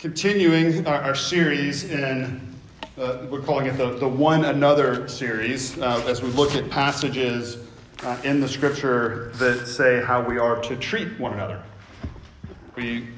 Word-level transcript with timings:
continuing 0.00 0.86
our, 0.86 1.02
our 1.02 1.14
series 1.14 1.84
in, 1.84 2.40
uh, 2.96 3.18
we're 3.28 3.42
calling 3.42 3.66
it 3.66 3.76
the, 3.76 3.98
the 3.98 4.08
One 4.08 4.46
Another 4.46 5.06
series, 5.06 5.78
uh, 5.78 6.02
as 6.06 6.22
we 6.22 6.30
look 6.30 6.54
at 6.54 6.70
passages 6.70 7.58
uh, 8.02 8.18
in 8.24 8.40
the 8.40 8.48
scripture 8.48 9.30
that 9.34 9.66
say 9.66 10.02
how 10.02 10.22
we 10.22 10.38
are 10.38 10.58
to 10.62 10.74
treat 10.76 11.20
one 11.20 11.34
another. 11.34 11.62
We 12.76 13.08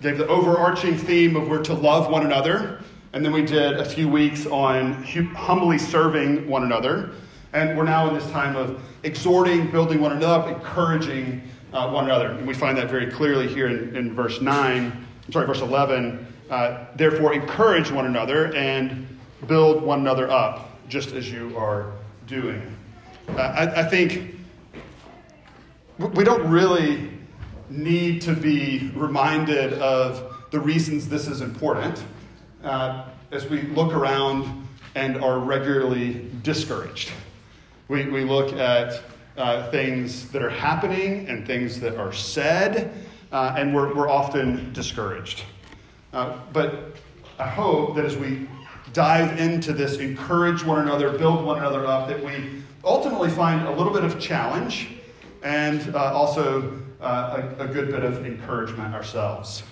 gave 0.00 0.18
the 0.18 0.26
overarching 0.26 0.98
theme 0.98 1.36
of 1.36 1.48
we're 1.48 1.62
to 1.62 1.74
love 1.74 2.10
one 2.10 2.26
another, 2.26 2.80
and 3.12 3.24
then 3.24 3.30
we 3.30 3.46
did 3.46 3.74
a 3.74 3.84
few 3.84 4.08
weeks 4.08 4.44
on 4.46 5.04
humbly 5.04 5.78
serving 5.78 6.48
one 6.48 6.64
another. 6.64 7.12
And 7.52 7.78
we're 7.78 7.84
now 7.84 8.08
in 8.08 8.14
this 8.14 8.28
time 8.32 8.56
of 8.56 8.82
exhorting, 9.04 9.70
building 9.70 10.00
one 10.00 10.10
another 10.10 10.48
up, 10.48 10.48
encouraging 10.48 11.48
uh, 11.72 11.88
one 11.92 12.06
another. 12.06 12.30
And 12.30 12.44
we 12.44 12.54
find 12.54 12.76
that 12.76 12.90
very 12.90 13.06
clearly 13.06 13.46
here 13.46 13.68
in, 13.68 13.94
in 13.94 14.16
verse 14.16 14.40
9, 14.40 15.04
sorry, 15.30 15.46
verse 15.46 15.60
11. 15.60 16.26
Uh, 16.50 16.84
Therefore, 16.96 17.32
encourage 17.32 17.90
one 17.90 18.06
another 18.06 18.54
and 18.54 19.06
build 19.46 19.82
one 19.82 20.00
another 20.00 20.30
up, 20.30 20.70
just 20.88 21.12
as 21.12 21.30
you 21.30 21.56
are 21.56 21.92
doing. 22.26 22.76
Uh, 23.30 23.40
I, 23.40 23.80
I 23.80 23.84
think 23.84 24.36
we 25.98 26.24
don't 26.24 26.50
really 26.50 27.10
need 27.70 28.20
to 28.22 28.34
be 28.34 28.90
reminded 28.94 29.74
of 29.74 30.34
the 30.50 30.60
reasons 30.60 31.08
this 31.08 31.26
is 31.26 31.40
important 31.40 32.04
uh, 32.62 33.06
as 33.30 33.48
we 33.48 33.62
look 33.62 33.92
around 33.92 34.66
and 34.94 35.16
are 35.22 35.38
regularly 35.38 36.30
discouraged. 36.42 37.10
We, 37.88 38.08
we 38.08 38.24
look 38.24 38.52
at 38.52 39.02
uh, 39.36 39.70
things 39.70 40.28
that 40.30 40.42
are 40.42 40.50
happening 40.50 41.28
and 41.28 41.46
things 41.46 41.80
that 41.80 41.96
are 41.96 42.12
said, 42.12 42.92
uh, 43.32 43.54
and 43.56 43.74
we're, 43.74 43.94
we're 43.94 44.08
often 44.08 44.72
discouraged. 44.72 45.42
Uh, 46.12 46.38
but 46.52 46.96
I 47.38 47.48
hope 47.48 47.96
that 47.96 48.04
as 48.04 48.16
we 48.16 48.48
dive 48.92 49.38
into 49.40 49.72
this, 49.72 49.98
encourage 49.98 50.62
one 50.62 50.80
another, 50.80 51.18
build 51.18 51.44
one 51.44 51.58
another 51.58 51.86
up, 51.86 52.08
that 52.08 52.22
we 52.22 52.62
ultimately 52.84 53.30
find 53.30 53.66
a 53.66 53.70
little 53.72 53.92
bit 53.92 54.04
of 54.04 54.20
challenge 54.20 54.90
and 55.42 55.94
uh, 55.94 56.12
also 56.12 56.80
uh, 57.00 57.50
a, 57.58 57.64
a, 57.64 57.66
good 57.66 57.90
bit 57.90 58.04
of 58.04 58.24
encouragement 58.24 58.94
ourselves. 58.94 59.62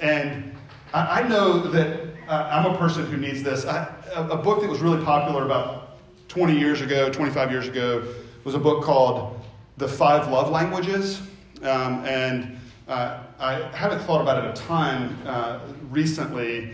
And 0.00 0.54
I, 0.92 1.22
I 1.22 1.28
know 1.28 1.58
that 1.58 2.00
uh, 2.28 2.48
I'm 2.52 2.72
a 2.72 2.78
person 2.78 3.06
who 3.06 3.16
needs 3.16 3.42
this. 3.42 3.64
A 3.64 4.40
book 4.42 4.60
that 4.60 4.70
was 4.70 4.80
really 4.80 5.02
popular 5.04 5.44
about 5.44 5.98
20 6.28 6.58
years 6.58 6.80
ago, 6.80 7.10
25 7.10 7.50
years 7.50 7.68
ago, 7.68 8.06
was 8.44 8.54
a 8.54 8.58
book 8.58 8.84
called 8.84 9.40
The 9.78 9.88
Five 9.88 10.28
Love 10.28 10.50
Languages. 10.50 11.20
Um, 11.62 12.04
and 12.04 12.58
uh, 12.88 13.20
I 13.38 13.54
haven't 13.74 14.00
thought 14.00 14.20
about 14.20 14.44
it 14.44 14.50
a 14.50 14.62
ton 14.62 15.16
uh, 15.26 15.60
recently, 15.90 16.72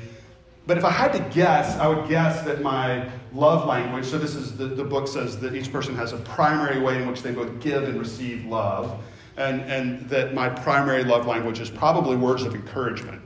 but 0.67 0.77
if 0.77 0.85
I 0.85 0.91
had 0.91 1.13
to 1.13 1.21
guess, 1.35 1.77
I 1.77 1.87
would 1.89 2.09
guess 2.09 2.43
that 2.45 2.61
my 2.63 3.09
love 3.33 3.67
language, 3.67 4.05
so 4.05 4.19
this 4.19 4.35
is 4.35 4.57
the, 4.57 4.67
the 4.67 4.85
book 4.85 5.09
says 5.09 5.39
that 5.41 5.55
each 5.55 5.73
person 5.73 5.95
has 5.97 6.13
a 6.13 6.19
primary 6.19 6.81
way 6.81 7.01
in 7.01 7.09
which 7.09 7.23
they 7.23 7.33
both 7.33 7.61
give 7.61 7.85
and 7.85 7.99
receive 7.99 8.45
love, 8.45 9.03
and, 9.37 9.61
and 9.63 10.09
that 10.09 10.35
my 10.35 10.49
primary 10.49 11.05
love 11.05 11.27
language 11.27 11.61
is 11.61 11.71
probably 11.71 12.17
words 12.17 12.43
of 12.43 12.55
encouragement. 12.55 13.23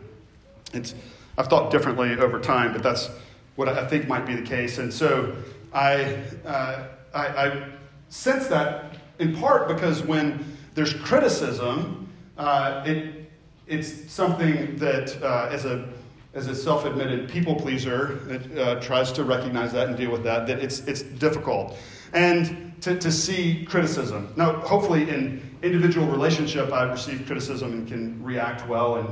It's, 0.73 0.95
I've 1.39 1.49
thought 1.49 1.71
differently 1.71 2.17
over 2.17 2.39
time, 2.41 2.73
but 2.73 2.83
that's 2.83 3.11
what 3.57 3.69
I 3.69 3.87
think 3.87 4.09
might 4.09 4.27
be 4.27 4.35
the 4.35 4.43
case. 4.43 4.79
And 4.79 4.93
so 4.93 5.35
I, 5.73 6.23
uh, 6.45 6.89
I, 7.15 7.27
I 7.27 7.69
sense 8.09 8.47
that 8.49 8.97
in 9.19 9.37
part 9.37 9.69
because 9.69 10.03
when 10.03 10.57
there's 10.75 10.95
criticism, 10.95 12.02
uh, 12.39 12.83
it, 12.87 13.31
it's 13.67 14.11
something 14.11 14.77
that, 14.77 15.23
uh, 15.23 15.49
as 15.51 15.65
a 15.65 15.89
as 16.35 16.47
a 16.47 16.55
self-admitted 16.55 17.29
people 17.29 17.55
pleaser, 17.55 18.19
it 18.31 18.59
uh, 18.59 18.81
tries 18.81 19.13
to 19.13 19.23
recognize 19.23 19.71
that 19.73 19.89
and 19.89 19.97
deal 19.97 20.11
with 20.11 20.25
that. 20.25 20.47
That 20.47 20.61
it's 20.61 20.81
it's 20.81 21.03
difficult, 21.03 21.77
and 22.13 22.73
to, 22.83 22.99
to 22.99 23.13
see 23.13 23.65
criticism. 23.65 24.33
Now, 24.37 24.55
hopefully, 24.61 25.09
in 25.11 25.57
individual 25.63 26.07
relationship, 26.07 26.73
I 26.73 26.85
receive 26.85 27.27
criticism 27.27 27.73
and 27.73 27.89
can 27.89 28.23
react 28.23 28.67
well 28.69 28.97
and 28.97 29.09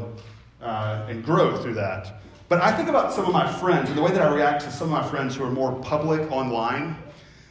uh, 0.63 1.07
and 1.09 1.25
grow 1.25 1.57
through 1.63 1.75
that. 1.75 2.21
But 2.49 2.61
I 2.63 2.73
think 2.73 2.89
about 2.89 3.13
some 3.13 3.27
of 3.27 3.33
my 3.33 3.51
friends 3.51 3.89
and 3.91 3.97
the 3.97 4.03
way 4.03 4.11
that 4.11 4.23
I 4.23 4.35
react 4.35 4.63
to 4.65 4.73
some 4.73 4.93
of 4.93 5.03
my 5.03 5.09
friends 5.09 5.37
who 5.37 5.45
are 5.45 5.51
more 5.53 5.73
public 5.81 6.31
online, 6.33 6.97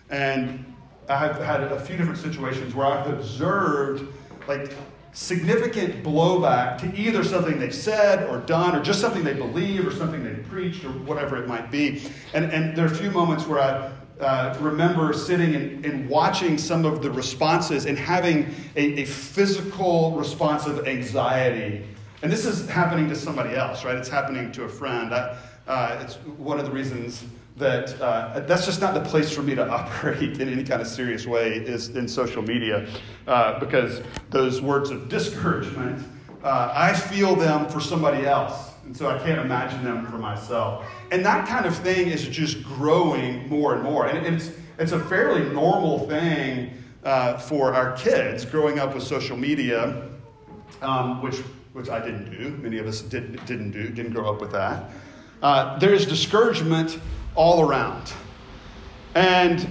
and 0.10 0.66
I've 1.08 1.38
had 1.38 1.62
a 1.62 1.80
few 1.80 1.96
different 1.96 2.20
situations 2.20 2.76
where 2.76 2.88
I've 2.88 3.08
observed 3.08 4.12
like 4.48 4.74
significant 5.14 6.04
blowback 6.04 6.78
to 6.80 7.00
either 7.00 7.24
something 7.24 7.60
they've 7.60 7.74
said 7.74 8.30
or 8.30 8.40
done 8.40 8.76
or 8.76 8.82
just 8.82 9.02
something 9.02 9.24
they 9.24 9.34
believe 9.34 9.88
or 9.88 9.92
something 9.92 10.24
they 10.24 10.36
preached 10.44 10.86
or 10.86 10.90
whatever 10.90 11.42
it 11.42 11.48
might 11.48 11.72
be. 11.72 12.04
And, 12.34 12.52
and 12.52 12.76
there 12.76 12.86
are 12.86 12.92
a 12.92 12.96
few 12.96 13.12
moments 13.12 13.46
where 13.48 13.60
I 13.60 13.92
uh, 14.24 14.56
remember 14.60 15.14
sitting 15.14 15.56
and, 15.56 15.86
and, 15.86 16.10
watching 16.10 16.58
some 16.58 16.84
of 16.84 17.02
the 17.02 17.10
responses 17.10 17.86
and 17.86 17.98
having 17.98 18.54
a, 18.76 19.02
a 19.02 19.06
physical 19.06 20.12
response 20.12 20.66
of 20.66 20.86
anxiety. 20.86 21.86
And 22.22 22.30
this 22.30 22.46
is 22.46 22.68
happening 22.68 23.08
to 23.08 23.16
somebody 23.16 23.56
else, 23.56 23.86
right? 23.86 23.96
It's 23.96 24.10
happening 24.10 24.52
to 24.52 24.64
a 24.64 24.70
friend. 24.70 25.14
I, 25.14 25.38
uh, 25.68 26.02
it's 26.04 26.16
one 26.16 26.60
of 26.60 26.66
the 26.66 26.72
reasons 26.72 27.24
that 27.60 28.02
uh, 28.02 28.40
that's 28.48 28.66
just 28.66 28.82
not 28.82 28.94
the 28.94 29.02
place 29.02 29.32
for 29.32 29.44
me 29.44 29.54
to 29.54 29.70
operate 29.70 30.40
in 30.40 30.50
any 30.50 30.64
kind 30.64 30.82
of 30.82 30.88
serious 30.88 31.28
way 31.28 31.58
is 31.58 31.90
in 31.90 32.08
social 32.08 32.42
media 32.42 32.88
uh, 33.28 33.60
because 33.60 34.02
those 34.30 34.62
words 34.62 34.90
of 34.90 35.10
discouragement 35.10 36.04
uh, 36.44 36.72
i 36.74 36.94
feel 36.94 37.36
them 37.36 37.68
for 37.70 37.80
somebody 37.82 38.26
else 38.26 38.72
and 38.86 38.96
so 38.96 39.08
i 39.10 39.18
can't 39.20 39.40
imagine 39.40 39.84
them 39.84 40.06
for 40.08 40.18
myself. 40.18 40.90
And 41.12 41.24
that 41.26 41.48
kind 41.48 41.66
of 41.66 41.76
thing 41.76 42.08
is 42.08 42.28
just 42.28 42.64
growing 42.64 43.48
more 43.50 43.76
and 43.76 43.84
more 43.84 44.08
and 44.08 44.26
it's, 44.26 44.52
it's 44.80 44.94
a 44.94 45.00
fairly 45.00 45.48
normal 45.54 46.08
thing 46.08 46.74
uh, 47.04 47.38
for 47.38 47.74
our 47.74 47.96
kids 47.98 48.46
growing 48.46 48.80
up 48.80 48.94
with 48.94 49.04
social 49.04 49.38
media 49.38 50.10
um, 50.82 51.22
which, 51.22 51.38
which 51.74 51.90
i 51.90 52.00
didn't 52.00 52.32
do. 52.32 52.52
Many 52.62 52.78
of 52.78 52.88
us 52.88 53.02
did, 53.02 53.46
didn't 53.46 53.72
do 53.72 53.90
didn't 53.90 54.14
grow 54.14 54.34
up 54.34 54.40
with 54.40 54.52
that. 54.54 54.92
Uh, 55.42 55.78
there 55.80 55.94
is 55.94 56.06
discouragement 56.06 57.00
all 57.36 57.62
around. 57.62 58.14
And 59.16 59.68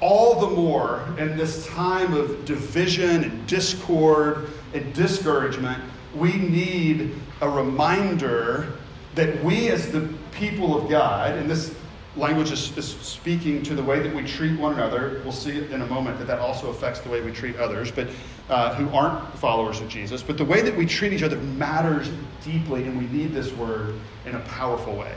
all 0.00 0.40
the 0.40 0.54
more 0.54 1.02
in 1.18 1.36
this 1.36 1.66
time 1.66 2.12
of 2.14 2.44
division 2.44 3.24
and 3.24 3.46
discord 3.46 4.50
and 4.72 4.92
discouragement, 4.94 5.82
we 6.14 6.32
need 6.34 7.14
a 7.40 7.48
reminder 7.48 8.72
that 9.14 9.42
we, 9.42 9.68
as 9.68 9.90
the 9.90 10.08
people 10.32 10.80
of 10.80 10.88
God, 10.88 11.34
and 11.34 11.50
this 11.50 11.74
language 12.16 12.50
is, 12.52 12.76
is, 12.76 12.88
speaking 12.88 13.62
to 13.62 13.74
the 13.74 13.82
way 13.82 14.00
that 14.00 14.14
we 14.14 14.22
treat 14.22 14.58
one 14.58 14.72
another. 14.72 15.20
We'll 15.24 15.32
see 15.32 15.58
in 15.58 15.82
a 15.82 15.86
moment 15.86 16.18
that 16.18 16.26
that 16.26 16.38
also 16.38 16.70
affects 16.70 17.00
the 17.00 17.08
way 17.08 17.20
we 17.20 17.32
treat 17.32 17.56
others, 17.56 17.90
but 17.90 18.08
uh, 18.48 18.74
who 18.74 18.88
aren't 18.96 19.36
followers 19.38 19.80
of 19.80 19.88
Jesus. 19.88 20.22
But 20.22 20.36
the 20.36 20.44
way 20.44 20.62
that 20.62 20.76
we 20.76 20.86
treat 20.86 21.12
each 21.12 21.22
other 21.22 21.36
matters 21.36 22.10
deeply, 22.44 22.84
and 22.84 22.96
we 22.98 23.06
need 23.06 23.32
this 23.32 23.52
word 23.52 23.94
in 24.26 24.34
a 24.34 24.40
powerful 24.40 24.96
way 24.96 25.16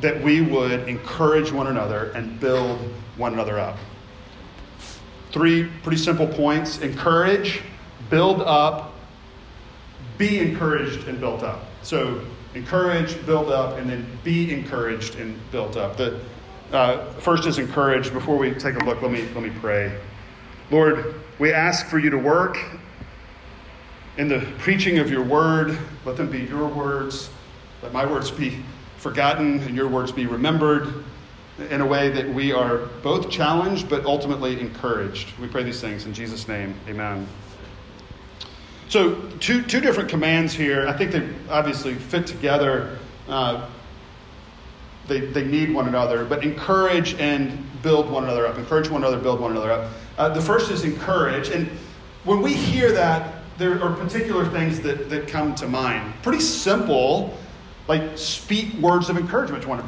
that 0.00 0.22
we 0.22 0.40
would 0.40 0.88
encourage 0.88 1.52
one 1.52 1.68
another 1.68 2.10
and 2.12 2.38
build 2.40 2.78
one 3.16 3.32
another 3.34 3.58
up. 3.58 3.76
Three 5.30 5.64
pretty 5.82 5.98
simple 5.98 6.26
points 6.26 6.78
encourage, 6.78 7.62
build 8.10 8.42
up, 8.42 8.94
be 10.18 10.40
encouraged 10.40 11.08
and 11.08 11.18
built 11.18 11.42
up. 11.42 11.64
So, 11.82 12.24
encourage, 12.54 13.24
build 13.24 13.50
up, 13.50 13.78
and 13.78 13.88
then 13.88 14.06
be 14.22 14.52
encouraged 14.52 15.16
and 15.16 15.38
built 15.50 15.76
up. 15.76 15.96
The 15.96 16.20
uh, 16.72 17.10
first 17.14 17.46
is 17.46 17.58
encourage. 17.58 18.12
Before 18.12 18.36
we 18.36 18.52
take 18.54 18.76
a 18.76 18.84
look, 18.84 19.02
let 19.02 19.10
me, 19.10 19.22
let 19.34 19.42
me 19.42 19.52
pray. 19.60 19.98
Lord, 20.70 21.14
we 21.38 21.52
ask 21.52 21.86
for 21.86 21.98
you 21.98 22.10
to 22.10 22.18
work 22.18 22.58
in 24.16 24.28
the 24.28 24.40
preaching 24.58 24.98
of 24.98 25.10
your 25.10 25.22
word. 25.22 25.76
Let 26.04 26.16
them 26.16 26.30
be 26.30 26.40
your 26.40 26.68
words. 26.68 27.30
Let 27.82 27.92
my 27.92 28.06
words 28.06 28.30
be 28.30 28.62
forgotten 29.02 29.58
and 29.62 29.74
your 29.74 29.88
words 29.88 30.12
be 30.12 30.26
remembered 30.26 31.02
in 31.70 31.80
a 31.80 31.86
way 31.86 32.08
that 32.08 32.28
we 32.28 32.52
are 32.52 32.86
both 33.02 33.28
challenged 33.28 33.88
but 33.88 34.04
ultimately 34.06 34.60
encouraged. 34.60 35.36
We 35.40 35.48
pray 35.48 35.64
these 35.64 35.80
things 35.80 36.06
in 36.06 36.14
Jesus' 36.14 36.46
name. 36.46 36.72
Amen. 36.88 37.26
So, 38.88 39.20
two, 39.40 39.62
two 39.62 39.80
different 39.80 40.08
commands 40.08 40.54
here. 40.54 40.86
I 40.86 40.96
think 40.96 41.10
they 41.10 41.28
obviously 41.50 41.94
fit 41.94 42.28
together. 42.28 42.96
Uh, 43.28 43.68
they, 45.08 45.18
they 45.18 45.44
need 45.44 45.74
one 45.74 45.88
another, 45.88 46.24
but 46.24 46.44
encourage 46.44 47.14
and 47.14 47.58
build 47.82 48.08
one 48.08 48.22
another 48.22 48.46
up. 48.46 48.56
Encourage 48.56 48.88
one 48.88 49.02
another, 49.02 49.18
build 49.18 49.40
one 49.40 49.50
another 49.50 49.72
up. 49.72 49.90
Uh, 50.16 50.28
the 50.28 50.40
first 50.40 50.70
is 50.70 50.84
encourage. 50.84 51.48
And 51.48 51.66
when 52.22 52.40
we 52.40 52.54
hear 52.54 52.92
that, 52.92 53.42
there 53.58 53.82
are 53.82 53.92
particular 53.96 54.46
things 54.48 54.80
that, 54.82 55.10
that 55.10 55.26
come 55.26 55.56
to 55.56 55.66
mind. 55.66 56.14
Pretty 56.22 56.40
simple 56.40 57.36
like, 57.88 58.16
speak 58.16 58.74
words 58.74 59.08
of 59.08 59.16
encouragement. 59.16 59.62
You 59.62 59.70
want 59.70 59.84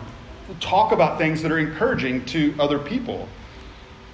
to 0.49 0.55
talk 0.61 0.93
about 0.93 1.19
things 1.19 1.43
that 1.43 1.53
are 1.53 1.59
encouraging 1.59 2.25
to 2.27 2.55
other 2.59 2.79
people. 2.79 3.29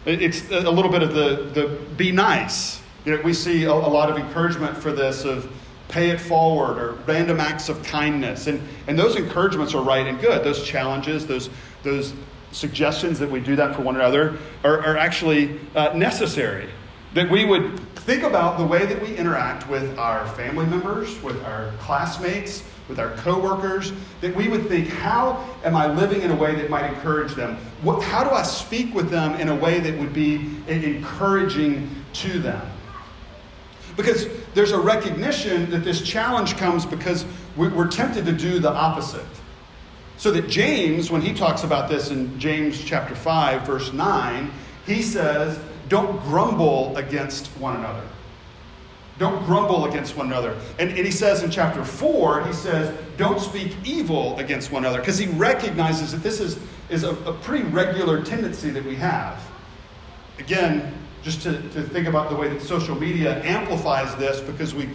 It's 0.07 0.51
a 0.51 0.71
little 0.71 0.91
bit 0.91 1.03
of 1.03 1.15
the, 1.15 1.51
the 1.53 1.69
be 1.97 2.13
nice. 2.13 2.81
You 3.05 3.17
know, 3.17 3.23
we 3.23 3.35
see 3.35 3.65
a, 3.65 3.73
a 3.73 3.73
lot 3.73 4.11
of 4.11 4.17
encouragement 4.17 4.77
for 4.77 4.93
this 4.93 5.25
of 5.25 5.51
pay 5.89 6.11
it 6.11 6.21
forward 6.21 6.79
or 6.79 6.93
random 7.07 7.41
acts 7.41 7.69
of 7.69 7.83
kindness. 7.83 8.47
And, 8.47 8.67
and 8.87 8.99
those 8.99 9.17
encouragements 9.17 9.75
are 9.75 9.83
right 9.83 10.07
and 10.07 10.21
good. 10.21 10.45
Those 10.45 10.63
challenges, 10.63 11.27
those, 11.27 11.51
those 11.83 12.15
suggestions 12.53 13.19
that 13.19 13.31
we 13.31 13.41
do 13.41 13.57
that 13.57 13.75
for 13.75 13.83
one 13.83 13.97
another 13.97 14.39
are, 14.65 14.81
are 14.83 14.97
actually 14.97 15.59
uh, 15.75 15.93
necessary. 15.95 16.69
That 17.15 17.29
we 17.29 17.45
would 17.45 17.90
think 18.11 18.25
about 18.25 18.59
the 18.59 18.67
way 18.67 18.85
that 18.87 19.01
we 19.01 19.17
interact 19.17 19.69
with 19.69 19.97
our 19.97 20.27
family 20.31 20.67
members, 20.67 21.23
with 21.23 21.41
our 21.45 21.71
classmates, 21.79 22.65
with 22.89 22.99
our 22.99 23.11
coworkers, 23.11 23.93
that 24.21 24.35
we 24.35 24.49
would 24.49 24.67
think, 24.67 24.89
how 24.89 25.49
am 25.63 25.77
I 25.77 25.87
living 25.87 26.23
in 26.23 26.33
a 26.33 26.35
way 26.35 26.57
that 26.57 26.69
might 26.69 26.93
encourage 26.93 27.37
them? 27.37 27.57
What, 27.83 28.03
how 28.03 28.25
do 28.25 28.31
I 28.31 28.43
speak 28.43 28.93
with 28.97 29.11
them 29.11 29.37
in 29.37 29.49
a 29.49 29.55
way 29.55 29.79
that 29.79 29.97
would 29.97 30.13
be 30.13 30.51
encouraging 30.67 31.89
to 32.15 32.41
them? 32.41 32.61
Because 33.97 34.27
there's 34.55 34.73
a 34.73 34.81
recognition 34.81 35.71
that 35.71 35.85
this 35.85 36.03
challenge 36.03 36.57
comes 36.57 36.85
because 36.85 37.25
we're 37.57 37.87
tempted 37.87 38.27
to 38.27 38.33
do 38.33 38.59
the 38.59 38.73
opposite. 38.73 39.23
So 40.17 40.33
that 40.33 40.49
James, 40.49 41.13
when 41.13 41.23
he 41.23 41.33
talks 41.33 41.63
about 41.63 41.89
this 41.89 42.11
in 42.11 42.37
James 42.41 42.83
chapter 42.83 43.15
5, 43.15 43.65
verse 43.65 43.93
9, 43.93 44.51
he 44.85 45.01
says, 45.01 45.61
Don't 45.91 46.19
grumble 46.23 46.97
against 46.97 47.49
one 47.59 47.77
another. 47.77 48.07
Don't 49.19 49.45
grumble 49.45 49.85
against 49.85 50.17
one 50.17 50.29
another. 50.29 50.57
And, 50.79 50.89
and 50.89 51.05
he 51.05 51.11
says 51.11 51.43
in 51.43 51.51
chapter 51.51 51.85
4, 51.85 52.47
he 52.47 52.55
says, 52.55 52.97
Don't 53.19 53.39
speak 53.39 53.77
evil 53.85 54.39
against 54.39 54.73
one 54.73 54.85
another, 54.85 55.01
because 55.01 55.19
he 55.19 55.27
recognizes 55.27 56.13
that 56.13 56.23
this 56.23 56.41
is, 56.41 56.59
is 56.89 57.03
a, 57.03 57.11
a 57.11 57.35
pretty 57.35 57.65
regular 57.65 58.25
tendency 58.25 58.71
that 58.71 58.83
we 58.83 58.95
have. 58.95 59.39
Again, 60.39 60.95
just 61.23 61.43
to, 61.43 61.53
to 61.53 61.83
think 61.83 62.09
about 62.09 62.31
the 62.31 62.37
way 62.37 62.49
that 62.49 62.63
social 62.63 62.95
media 62.95 63.45
amplifies 63.45 64.15
this 64.17 64.41
because 64.41 64.75
we 64.75 64.89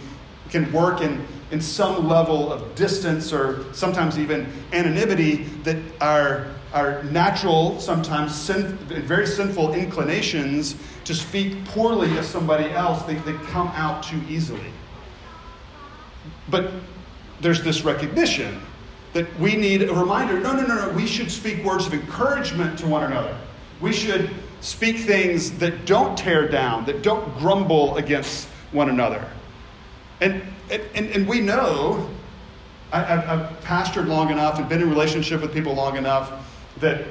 can 0.48 0.72
work 0.72 1.02
in, 1.02 1.24
in 1.50 1.60
some 1.60 2.08
level 2.08 2.52
of 2.52 2.74
distance 2.74 3.32
or 3.32 3.72
sometimes 3.72 4.18
even 4.18 4.50
anonymity 4.72 5.44
that 5.62 5.76
our, 6.00 6.48
our 6.72 7.02
natural, 7.04 7.80
sometimes 7.80 8.34
sin, 8.34 8.76
very 8.88 9.26
sinful 9.26 9.74
inclinations 9.74 10.76
to 11.04 11.14
speak 11.14 11.64
poorly 11.66 12.16
of 12.18 12.24
somebody 12.24 12.70
else, 12.70 13.02
they, 13.04 13.14
they 13.14 13.34
come 13.44 13.68
out 13.68 14.02
too 14.02 14.20
easily. 14.28 14.72
But 16.48 16.72
there's 17.40 17.62
this 17.62 17.82
recognition 17.82 18.60
that 19.12 19.38
we 19.38 19.56
need 19.56 19.82
a 19.82 19.94
reminder 19.94 20.40
no, 20.40 20.52
no, 20.52 20.66
no, 20.66 20.86
no, 20.86 20.90
we 20.90 21.06
should 21.06 21.30
speak 21.30 21.64
words 21.64 21.86
of 21.86 21.94
encouragement 21.94 22.78
to 22.80 22.86
one 22.86 23.04
another. 23.04 23.36
We 23.80 23.92
should 23.92 24.30
speak 24.60 24.98
things 24.98 25.52
that 25.58 25.86
don't 25.86 26.16
tear 26.18 26.48
down, 26.48 26.84
that 26.86 27.02
don't 27.02 27.36
grumble 27.38 27.96
against 27.96 28.48
one 28.72 28.88
another. 28.88 29.24
And, 30.20 30.42
and, 30.70 31.10
and 31.10 31.28
we 31.28 31.40
know, 31.40 32.10
I, 32.92 33.00
have 33.02 33.60
pastored 33.62 34.06
long 34.06 34.30
enough 34.30 34.58
and 34.58 34.68
been 34.68 34.82
in 34.82 34.88
relationship 34.88 35.42
with 35.42 35.52
people 35.52 35.74
long 35.74 35.96
enough 35.96 36.32
that 36.80 37.06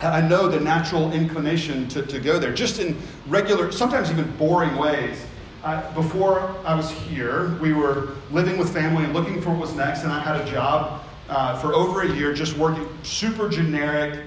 I 0.00 0.20
know 0.20 0.48
the 0.48 0.60
natural 0.60 1.12
inclination 1.12 1.88
to, 1.88 2.02
to 2.02 2.20
go 2.20 2.38
there, 2.38 2.52
just 2.52 2.78
in 2.78 2.96
regular, 3.26 3.72
sometimes 3.72 4.10
even 4.10 4.30
boring 4.36 4.76
ways. 4.76 5.24
Uh, 5.64 5.92
before 5.94 6.54
I 6.64 6.74
was 6.74 6.90
here, 6.90 7.56
we 7.60 7.72
were 7.72 8.10
living 8.30 8.58
with 8.58 8.72
family 8.72 9.04
and 9.04 9.12
looking 9.14 9.40
for 9.40 9.50
what 9.50 9.58
was 9.58 9.74
next, 9.74 10.02
and 10.02 10.12
I 10.12 10.20
had 10.20 10.36
a 10.36 10.50
job 10.50 11.02
uh, 11.28 11.58
for 11.58 11.74
over 11.74 12.02
a 12.02 12.14
year 12.14 12.32
just 12.32 12.56
working 12.56 12.86
super 13.02 13.48
generic, 13.48 14.20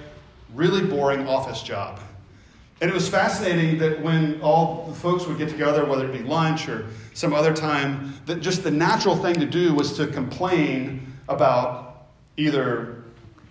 really 0.54 0.84
boring 0.86 1.28
office 1.28 1.62
job. 1.62 2.00
And 2.82 2.90
it 2.90 2.94
was 2.94 3.10
fascinating 3.10 3.78
that 3.80 4.02
when 4.02 4.42
all 4.42 4.86
the 4.88 4.96
folks 4.96 5.26
would 5.28 5.38
get 5.38 5.50
together, 5.50 5.86
whether 5.86 6.06
it 6.06 6.14
be 6.14 6.24
lunch 6.24 6.68
or 6.70 6.88
some 7.14 7.34
other 7.34 7.54
time, 7.54 8.14
that 8.26 8.42
just 8.42 8.64
the 8.64 8.72
natural 8.72 9.16
thing 9.16 9.36
to 9.36 9.46
do 9.46 9.74
was 9.74 9.96
to 9.98 10.08
complain 10.08 11.14
about 11.28 12.08
either 12.38 12.99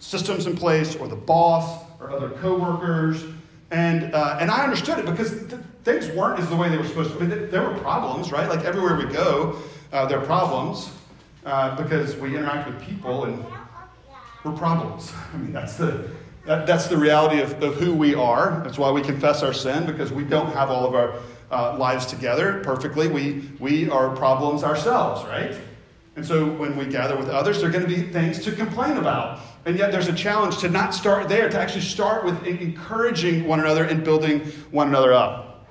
systems 0.00 0.46
in 0.46 0.56
place 0.56 0.96
or 0.96 1.08
the 1.08 1.16
boss 1.16 1.84
or 2.00 2.10
other 2.10 2.30
coworkers. 2.30 3.24
And, 3.70 4.14
uh, 4.14 4.38
and 4.40 4.50
I 4.50 4.64
understood 4.64 4.98
it 4.98 5.06
because 5.06 5.30
th- 5.48 5.60
things 5.84 6.08
weren't 6.08 6.40
as 6.40 6.48
the 6.48 6.56
way 6.56 6.68
they 6.68 6.78
were 6.78 6.86
supposed 6.86 7.12
to. 7.12 7.20
Mean, 7.20 7.50
there 7.50 7.62
were 7.62 7.78
problems, 7.78 8.32
right? 8.32 8.48
Like 8.48 8.64
everywhere 8.64 8.96
we 8.96 9.12
go, 9.12 9.56
uh, 9.92 10.06
there 10.06 10.18
are 10.18 10.24
problems 10.24 10.90
uh, 11.44 11.76
because 11.76 12.16
we 12.16 12.36
interact 12.36 12.68
with 12.68 12.80
people 12.82 13.24
and 13.24 13.44
we're 14.44 14.52
problems. 14.52 15.12
I 15.34 15.36
mean, 15.36 15.52
that's 15.52 15.76
the, 15.76 16.08
that, 16.46 16.66
that's 16.66 16.86
the 16.86 16.96
reality 16.96 17.40
of, 17.40 17.62
of 17.62 17.74
who 17.74 17.92
we 17.94 18.14
are. 18.14 18.62
That's 18.64 18.78
why 18.78 18.90
we 18.90 19.02
confess 19.02 19.42
our 19.42 19.52
sin, 19.52 19.84
because 19.84 20.12
we 20.12 20.24
don't 20.24 20.52
have 20.52 20.70
all 20.70 20.86
of 20.86 20.94
our 20.94 21.14
uh, 21.50 21.76
lives 21.78 22.06
together 22.06 22.60
perfectly. 22.64 23.08
We, 23.08 23.50
we 23.58 23.90
are 23.90 24.14
problems 24.14 24.62
ourselves, 24.64 25.24
right? 25.26 25.54
And 26.16 26.26
so 26.26 26.46
when 26.46 26.76
we 26.76 26.86
gather 26.86 27.16
with 27.16 27.28
others, 27.28 27.60
there 27.60 27.68
are 27.68 27.72
going 27.72 27.86
to 27.86 27.88
be 27.88 28.02
things 28.02 28.42
to 28.44 28.52
complain 28.52 28.96
about. 28.96 29.40
And 29.68 29.78
yet 29.78 29.92
there's 29.92 30.08
a 30.08 30.14
challenge 30.14 30.56
to 30.60 30.70
not 30.70 30.94
start 30.94 31.28
there, 31.28 31.50
to 31.50 31.60
actually 31.60 31.82
start 31.82 32.24
with 32.24 32.42
encouraging 32.46 33.46
one 33.46 33.60
another 33.60 33.84
and 33.84 34.02
building 34.02 34.40
one 34.70 34.88
another 34.88 35.12
up. 35.12 35.68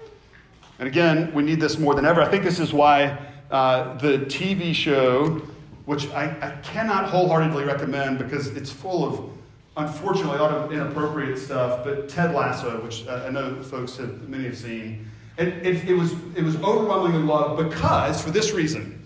And 0.78 0.88
again, 0.88 1.34
we 1.34 1.42
need 1.42 1.60
this 1.60 1.80
more 1.80 1.96
than 1.96 2.06
ever. 2.06 2.22
I 2.22 2.30
think 2.30 2.44
this 2.44 2.60
is 2.60 2.72
why 2.72 3.18
uh, 3.50 3.98
the 3.98 4.20
TV 4.20 4.76
show, 4.76 5.42
which 5.86 6.08
I, 6.12 6.26
I 6.26 6.52
cannot 6.62 7.10
wholeheartedly 7.10 7.64
recommend 7.64 8.20
because 8.20 8.50
it's 8.50 8.72
full 8.72 9.04
of 9.04 9.32
unfortunately, 9.78 10.38
a 10.38 10.42
lot 10.44 10.52
of 10.52 10.72
inappropriate 10.72 11.40
stuff, 11.40 11.84
but 11.84 12.08
Ted 12.08 12.36
Lasso, 12.36 12.80
which 12.84 13.08
I 13.08 13.30
know 13.30 13.64
folks 13.64 13.98
have, 13.98 14.30
many 14.30 14.44
have 14.44 14.58
seen, 14.58 15.08
it, 15.40 15.48
it, 15.66 15.90
it, 15.90 15.94
was, 15.94 16.14
it 16.36 16.44
was 16.44 16.56
overwhelmingly 16.58 17.24
loved 17.24 17.68
because, 17.68 18.22
for 18.22 18.30
this 18.30 18.52
reason, 18.52 19.04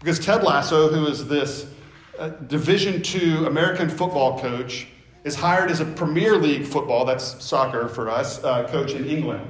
because 0.00 0.18
Ted 0.18 0.42
Lasso, 0.42 0.88
who 0.88 1.06
is 1.06 1.26
this 1.28 1.73
uh, 2.18 2.28
Division 2.28 3.02
II 3.04 3.46
American 3.46 3.88
football 3.88 4.38
coach, 4.38 4.86
is 5.24 5.34
hired 5.34 5.70
as 5.70 5.80
a 5.80 5.84
Premier 5.84 6.36
League 6.36 6.66
football, 6.66 7.04
that's 7.04 7.42
soccer 7.42 7.88
for 7.88 8.10
us, 8.10 8.44
uh, 8.44 8.68
coach 8.68 8.92
in 8.92 9.06
England. 9.06 9.44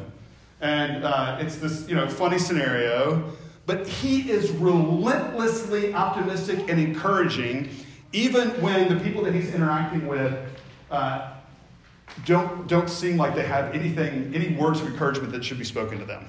And 0.61 1.05
uh, 1.05 1.39
it's 1.41 1.57
this, 1.57 1.89
you 1.89 1.97
know, 1.97 2.09
funny 2.09 2.39
scenario, 2.39 3.33
but 3.67 3.87
he 3.87 4.31
is 4.31 4.51
relentlessly 4.53 5.93
optimistic 5.93 6.71
and 6.71 6.79
encouraging, 6.79 7.71
even 8.13 8.51
when 8.63 8.89
the 8.89 9.03
people 9.03 9.23
that 9.25 9.35
he's 9.35 9.53
interacting 9.53 10.07
with 10.07 10.39
uh, 10.91 11.33
don't, 12.25 12.69
don't 12.69 12.89
seem 12.89 13.17
like 13.17 13.35
they 13.35 13.45
have 13.45 13.75
anything, 13.75 14.33
any 14.33 14.55
words 14.55 14.81
of 14.81 14.87
encouragement 14.87 15.33
that 15.33 15.45
should 15.45 15.59
be 15.59 15.65
spoken 15.65 15.99
to 15.99 16.05
them. 16.05 16.25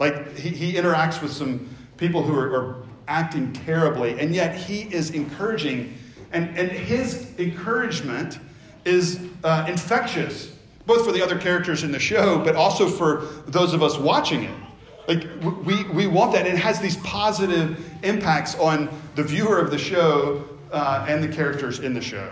Like 0.00 0.36
he, 0.36 0.48
he 0.48 0.72
interacts 0.74 1.22
with 1.22 1.32
some 1.32 1.68
people 1.96 2.22
who 2.22 2.36
are, 2.36 2.56
are 2.56 2.82
acting 3.10 3.52
terribly, 3.52 4.18
and 4.20 4.32
yet 4.34 4.54
he 4.54 4.82
is 4.94 5.10
encouraging. 5.10 5.92
And, 6.32 6.56
and 6.56 6.70
his 6.70 7.28
encouragement 7.38 8.38
is 8.84 9.20
uh, 9.42 9.66
infectious, 9.68 10.56
both 10.86 11.04
for 11.04 11.10
the 11.10 11.20
other 11.20 11.36
characters 11.36 11.82
in 11.82 11.90
the 11.90 11.98
show, 11.98 12.38
but 12.38 12.54
also 12.54 12.88
for 12.88 13.26
those 13.48 13.74
of 13.74 13.82
us 13.82 13.98
watching 13.98 14.44
it. 14.44 14.54
Like, 15.08 15.26
we, 15.64 15.82
we 15.88 16.06
want 16.06 16.32
that. 16.34 16.46
It 16.46 16.56
has 16.56 16.78
these 16.78 16.98
positive 16.98 17.84
impacts 18.04 18.54
on 18.54 18.88
the 19.16 19.24
viewer 19.24 19.58
of 19.58 19.72
the 19.72 19.78
show 19.78 20.44
uh, 20.70 21.04
and 21.08 21.22
the 21.22 21.28
characters 21.28 21.80
in 21.80 21.92
the 21.92 22.00
show. 22.00 22.30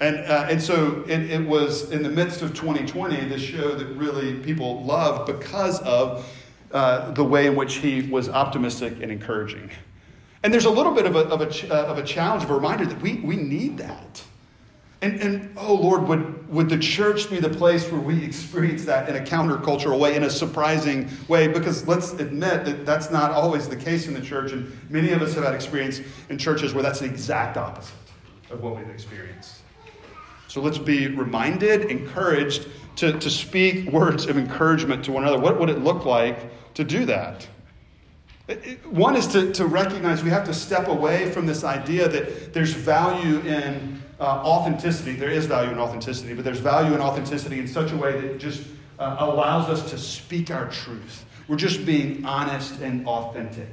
And, 0.00 0.16
uh, 0.16 0.48
and 0.50 0.60
so 0.60 1.04
it, 1.06 1.30
it, 1.30 1.46
was 1.46 1.92
in 1.92 2.02
the 2.02 2.08
midst 2.08 2.42
of 2.42 2.52
2020, 2.54 3.28
this 3.28 3.42
show 3.42 3.74
that 3.74 3.86
really 3.96 4.34
people 4.40 4.82
loved 4.82 5.26
because 5.26 5.78
of 5.82 6.26
uh, 6.72 7.12
the 7.12 7.22
way 7.22 7.46
in 7.46 7.54
which 7.54 7.74
he 7.76 8.02
was 8.02 8.28
optimistic 8.28 8.94
and 9.02 9.12
encouraging. 9.12 9.70
And 10.42 10.52
there's 10.52 10.64
a 10.64 10.70
little 10.70 10.92
bit 10.92 11.06
of 11.06 11.16
a, 11.16 11.20
of 11.20 11.42
a, 11.42 11.72
uh, 11.72 11.90
of 11.90 11.98
a 11.98 12.02
challenge, 12.02 12.44
of 12.44 12.50
a 12.50 12.54
reminder 12.54 12.86
that 12.86 13.00
we, 13.02 13.16
we 13.16 13.36
need 13.36 13.76
that. 13.78 14.22
And, 15.02 15.20
and 15.20 15.54
oh 15.56 15.74
Lord, 15.74 16.02
would, 16.08 16.48
would 16.48 16.68
the 16.68 16.78
church 16.78 17.30
be 17.30 17.40
the 17.40 17.48
place 17.48 17.90
where 17.90 18.00
we 18.00 18.22
experience 18.22 18.84
that 18.84 19.08
in 19.08 19.16
a 19.16 19.20
countercultural 19.20 19.98
way, 19.98 20.14
in 20.14 20.24
a 20.24 20.30
surprising 20.30 21.08
way? 21.28 21.48
Because 21.48 21.86
let's 21.86 22.12
admit 22.12 22.64
that 22.66 22.84
that's 22.84 23.10
not 23.10 23.30
always 23.30 23.68
the 23.68 23.76
case 23.76 24.08
in 24.08 24.14
the 24.14 24.20
church. 24.20 24.52
And 24.52 24.70
many 24.90 25.12
of 25.12 25.22
us 25.22 25.34
have 25.34 25.44
had 25.44 25.54
experience 25.54 26.00
in 26.28 26.36
churches 26.36 26.74
where 26.74 26.82
that's 26.82 27.00
the 27.00 27.06
exact 27.06 27.56
opposite 27.56 27.94
of 28.50 28.62
what 28.62 28.76
we've 28.76 28.90
experienced. 28.90 29.56
So 30.48 30.60
let's 30.60 30.78
be 30.78 31.06
reminded, 31.06 31.90
encouraged 31.90 32.66
to, 32.96 33.18
to 33.18 33.30
speak 33.30 33.90
words 33.90 34.26
of 34.26 34.36
encouragement 34.36 35.04
to 35.04 35.12
one 35.12 35.22
another. 35.22 35.38
What 35.38 35.58
would 35.60 35.70
it 35.70 35.78
look 35.78 36.04
like 36.04 36.50
to 36.74 36.84
do 36.84 37.06
that? 37.06 37.46
One 38.84 39.16
is 39.16 39.26
to, 39.28 39.52
to 39.52 39.66
recognize 39.66 40.24
we 40.24 40.30
have 40.30 40.46
to 40.46 40.54
step 40.54 40.88
away 40.88 41.30
from 41.30 41.46
this 41.46 41.62
idea 41.62 42.08
that 42.08 42.52
there's 42.52 42.72
value 42.72 43.38
in 43.40 44.02
uh, 44.18 44.24
authenticity. 44.24 45.14
There 45.14 45.30
is 45.30 45.46
value 45.46 45.70
in 45.70 45.78
authenticity, 45.78 46.34
but 46.34 46.44
there's 46.44 46.58
value 46.58 46.94
in 46.94 47.00
authenticity 47.00 47.58
in 47.58 47.68
such 47.68 47.92
a 47.92 47.96
way 47.96 48.20
that 48.20 48.38
just 48.38 48.64
uh, 48.98 49.16
allows 49.20 49.68
us 49.68 49.88
to 49.90 49.98
speak 49.98 50.50
our 50.50 50.68
truth. 50.68 51.24
We're 51.48 51.56
just 51.56 51.86
being 51.86 52.24
honest 52.24 52.80
and 52.80 53.06
authentic. 53.06 53.68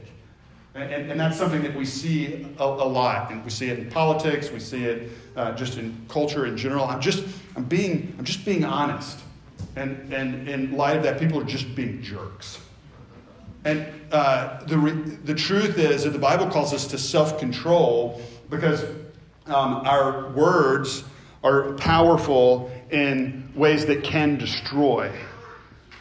And, 0.76 1.12
and, 1.12 1.20
that's 1.20 1.38
something 1.38 1.64
that 1.64 1.76
we 1.76 1.86
see 1.86 2.48
a, 2.60 2.64
a, 2.64 2.66
lot. 2.66 3.32
And 3.32 3.44
we 3.44 3.50
see 3.50 3.70
it 3.70 3.80
in 3.80 3.90
politics, 3.90 4.52
we 4.52 4.60
see 4.60 4.86
it 4.86 5.10
uh, 5.36 5.54
just 5.54 5.80
in 5.80 6.06
culture 6.08 6.46
in 6.46 6.56
general. 6.56 6.86
I'm 6.86 7.02
just, 7.02 7.26
I'm 7.56 7.64
being, 7.64 8.14
I'm 8.20 8.26
just 8.26 8.46
being 8.46 8.64
honest. 8.64 9.18
And, 9.76 10.14
and 10.14 10.48
in 10.48 10.78
light 10.78 10.96
of 10.96 11.02
that, 11.04 11.20
people 11.20 11.40
are 11.40 11.46
just 11.46 11.74
being 11.74 12.00
jerks. 12.04 12.60
And 13.66 13.88
uh, 14.12 14.64
the, 14.66 15.20
the 15.24 15.36
truth 15.36 15.78
is 15.78 16.04
that 16.04 16.12
the 16.12 16.20
Bible 16.20 16.48
calls 16.48 16.74
us 16.74 16.88
to 16.88 16.98
self 16.98 17.40
control 17.40 18.22
because 18.50 18.84
um, 19.48 19.82
our 19.86 20.30
words 20.32 21.04
are 21.44 21.74
powerful 21.74 22.72
in 22.92 23.52
ways 23.56 23.86
that 23.86 24.04
can 24.04 24.38
destroy. 24.38 25.12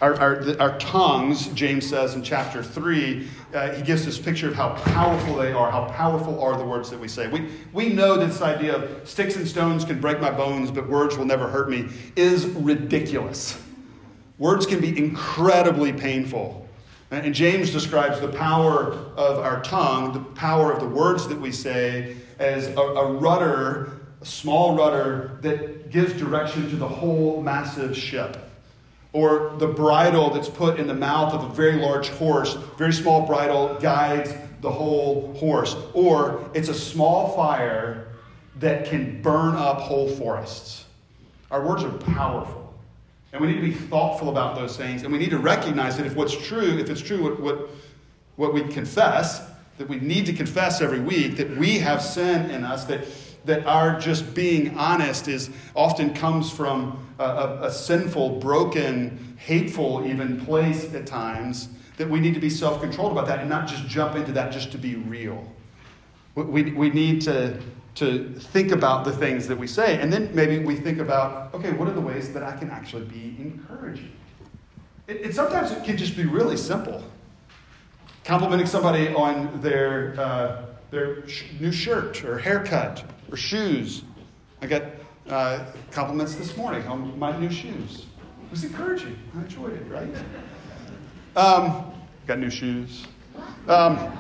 Our, 0.01 0.15
our, 0.21 0.61
our 0.61 0.79
tongues, 0.79 1.47
James 1.49 1.89
says 1.89 2.15
in 2.15 2.23
chapter 2.23 2.63
3, 2.63 3.29
uh, 3.55 3.73
he 3.73 3.83
gives 3.83 4.05
this 4.05 4.19
picture 4.19 4.49
of 4.49 4.55
how 4.55 4.75
powerful 4.75 5.37
they 5.37 5.53
are. 5.53 5.71
How 5.71 5.87
powerful 5.87 6.43
are 6.43 6.59
the 6.59 6.65
words 6.65 6.91
that 6.91 7.01
we 7.01 7.09
say? 7.09 7.29
We, 7.29 7.51
we 7.73 7.89
know 7.89 8.17
this 8.19 8.43
idea 8.43 8.77
of 8.77 9.09
sticks 9.09 9.37
and 9.37 9.49
stones 9.49 9.87
can 9.87 9.99
break 9.99 10.21
my 10.21 10.31
bones, 10.31 10.71
but 10.71 10.87
words 10.87 11.17
will 11.17 11.25
never 11.25 11.49
hurt 11.49 11.71
me 11.71 11.89
is 12.15 12.45
ridiculous. 12.47 13.59
Words 14.37 14.67
can 14.67 14.81
be 14.81 14.97
incredibly 14.99 15.95
painful. 15.95 16.66
And 17.11 17.35
James 17.35 17.71
describes 17.71 18.21
the 18.21 18.29
power 18.29 18.93
of 19.17 19.39
our 19.39 19.63
tongue, 19.63 20.13
the 20.13 20.21
power 20.35 20.73
of 20.73 20.81
the 20.81 20.89
words 20.89 21.29
that 21.29 21.41
we 21.41 21.53
say, 21.53 22.17
as 22.39 22.67
a, 22.69 22.81
a 22.81 23.13
rudder, 23.13 23.93
a 24.21 24.27
small 24.27 24.77
rudder 24.77 25.39
that 25.43 25.91
gives 25.91 26.13
direction 26.15 26.69
to 26.71 26.77
the 26.77 26.89
whole 26.89 27.43
massive 27.43 27.97
ship 27.97 28.39
or 29.13 29.55
the 29.59 29.67
bridle 29.67 30.31
that's 30.31 30.49
put 30.49 30.79
in 30.79 30.87
the 30.87 30.95
mouth 30.95 31.33
of 31.33 31.45
a 31.45 31.55
very 31.55 31.77
large 31.77 32.09
horse, 32.11 32.55
very 32.77 32.93
small 32.93 33.27
bridle 33.27 33.79
guides 33.81 34.35
the 34.61 34.71
whole 34.71 35.33
horse, 35.35 35.75
or 35.95 36.51
it's 36.55 36.69
a 36.69 36.75
small 36.75 37.35
fire 37.35 38.09
that 38.59 38.85
can 38.85 39.23
burn 39.23 39.55
up 39.55 39.79
whole 39.81 40.09
forests. 40.09 40.85
Our 41.51 41.67
words 41.67 41.85
are 41.85 41.91
powerful. 41.91 42.66
And 43.37 43.45
we 43.45 43.53
need 43.53 43.61
to 43.61 43.67
be 43.67 43.73
thoughtful 43.73 44.29
about 44.29 44.57
those 44.57 44.77
things. 44.77 45.03
And 45.03 45.13
we 45.13 45.19
need 45.19 45.31
to 45.31 45.39
recognize 45.39 45.97
that 45.97 46.07
if 46.07 46.17
what's 46.17 46.37
true, 46.37 46.79
if 46.79 46.91
it's 46.91 47.01
true 47.01 47.23
what, 47.23 47.41
what, 47.41 47.71
what 48.37 48.55
we 48.55 48.63
confess, 48.63 49.43
that 49.79 49.89
we 49.89 50.01
need 50.01 50.27
to 50.27 50.33
confess 50.33 50.81
every 50.81 51.01
week, 51.01 51.37
that 51.37 51.57
we 51.57 51.79
have 51.79 52.03
sin 52.03 52.51
in 52.51 52.65
us, 52.65 52.85
that 52.87 53.07
that 53.47 53.65
our 53.65 53.99
just 53.99 54.35
being 54.35 54.77
honest 54.77 55.29
is 55.29 55.51
often 55.75 56.13
comes 56.13 56.51
from 56.51 57.07
a, 57.19 57.25
a, 57.25 57.63
a 57.63 57.71
sinful, 57.71 58.41
broken, 58.41 59.37
hateful, 59.39 60.05
even 60.07 60.45
place 60.45 60.93
at 60.95 61.07
times, 61.07 61.69
that 61.97 62.09
we 62.09 62.21
need 62.21 62.35
to 62.35 62.41
be 62.41 62.51
self 62.51 62.81
controlled 62.81 63.13
about 63.13 63.27
that 63.27 63.39
and 63.39 63.49
not 63.49 63.67
just 63.67 63.87
jump 63.87 64.17
into 64.17 64.33
that 64.33 64.53
just 64.53 64.73
to 64.73 64.79
be 64.79 64.97
real. 64.97 65.51
We, 66.35 66.73
we 66.73 66.91
need 66.91 67.23
to, 67.23 67.59
to 67.97 68.29
think 68.39 68.73
about 68.73 69.05
the 69.05 69.13
things 69.13 69.49
that 69.49 69.59
we 69.59 69.67
say, 69.67 70.01
and 70.01 70.13
then 70.13 70.31
maybe 70.35 70.59
we 70.59 70.77
think 70.77 70.99
about 70.99 71.53
okay, 71.55 71.73
what 71.73 71.89
are 71.89 71.95
the 71.95 72.01
ways 72.01 72.33
that 72.33 72.43
I 72.43 72.57
can 72.57 72.71
actually 72.71 73.05
be 73.05 73.37
encouraging? 73.39 74.13
It, 75.07 75.17
it 75.17 75.35
sometimes 75.35 75.73
it 75.73 75.85
can 75.85 75.97
just 75.97 76.17
be 76.17 76.25
really 76.25 76.57
simple. 76.57 77.03
Complimenting 78.25 78.67
somebody 78.67 79.15
on 79.15 79.61
their, 79.61 80.19
uh, 80.19 80.67
their 80.91 81.27
sh- 81.29 81.45
new 81.61 81.71
shirt 81.71 82.25
or 82.25 82.39
haircut 82.39 83.05
or 83.31 83.37
shoes. 83.37 84.03
I 84.61 84.67
got 84.67 84.83
uh, 85.29 85.65
compliments 85.93 86.35
this 86.35 86.57
morning 86.57 86.87
on 86.89 87.17
my 87.19 87.37
new 87.39 87.51
shoes. 87.51 88.07
It 88.45 88.51
was 88.51 88.65
encouraging. 88.65 89.17
I 89.37 89.43
enjoyed 89.43 89.75
it, 89.75 89.87
right? 89.89 90.09
Um, 91.37 91.93
got 92.27 92.39
new 92.41 92.51
shoes. 92.51 93.07
Um, 93.69 94.13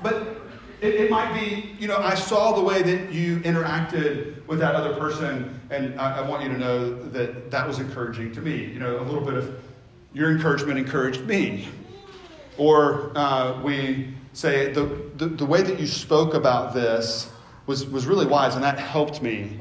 but 0.00 0.37
it, 0.80 0.94
it, 0.94 1.10
might 1.10 1.32
be, 1.32 1.74
you 1.78 1.88
know, 1.88 1.96
I 1.96 2.14
saw 2.14 2.52
the 2.52 2.62
way 2.62 2.82
that 2.82 3.12
you 3.12 3.38
interacted 3.40 4.46
with 4.46 4.58
that 4.60 4.74
other 4.74 4.94
person, 4.94 5.60
and 5.70 6.00
I, 6.00 6.18
I 6.18 6.28
want 6.28 6.42
you 6.42 6.48
to 6.50 6.58
know 6.58 6.94
that 7.10 7.50
that 7.50 7.66
was 7.66 7.78
encouraging 7.78 8.32
to 8.32 8.40
me. 8.40 8.64
You 8.64 8.78
know, 8.78 9.00
a 9.00 9.02
little 9.02 9.24
bit 9.24 9.34
of 9.34 9.60
your 10.12 10.30
encouragement 10.30 10.78
encouraged 10.78 11.24
me. 11.26 11.68
Or 12.56 13.12
uh, 13.14 13.60
we 13.62 14.14
say, 14.32 14.72
the, 14.72 14.84
the, 15.16 15.26
the 15.26 15.46
way 15.46 15.62
that 15.62 15.78
you 15.78 15.86
spoke 15.86 16.34
about 16.34 16.74
this 16.74 17.30
was, 17.66 17.86
was 17.86 18.06
really 18.06 18.26
wise, 18.26 18.54
and 18.54 18.64
that 18.64 18.78
helped 18.78 19.22
me. 19.22 19.60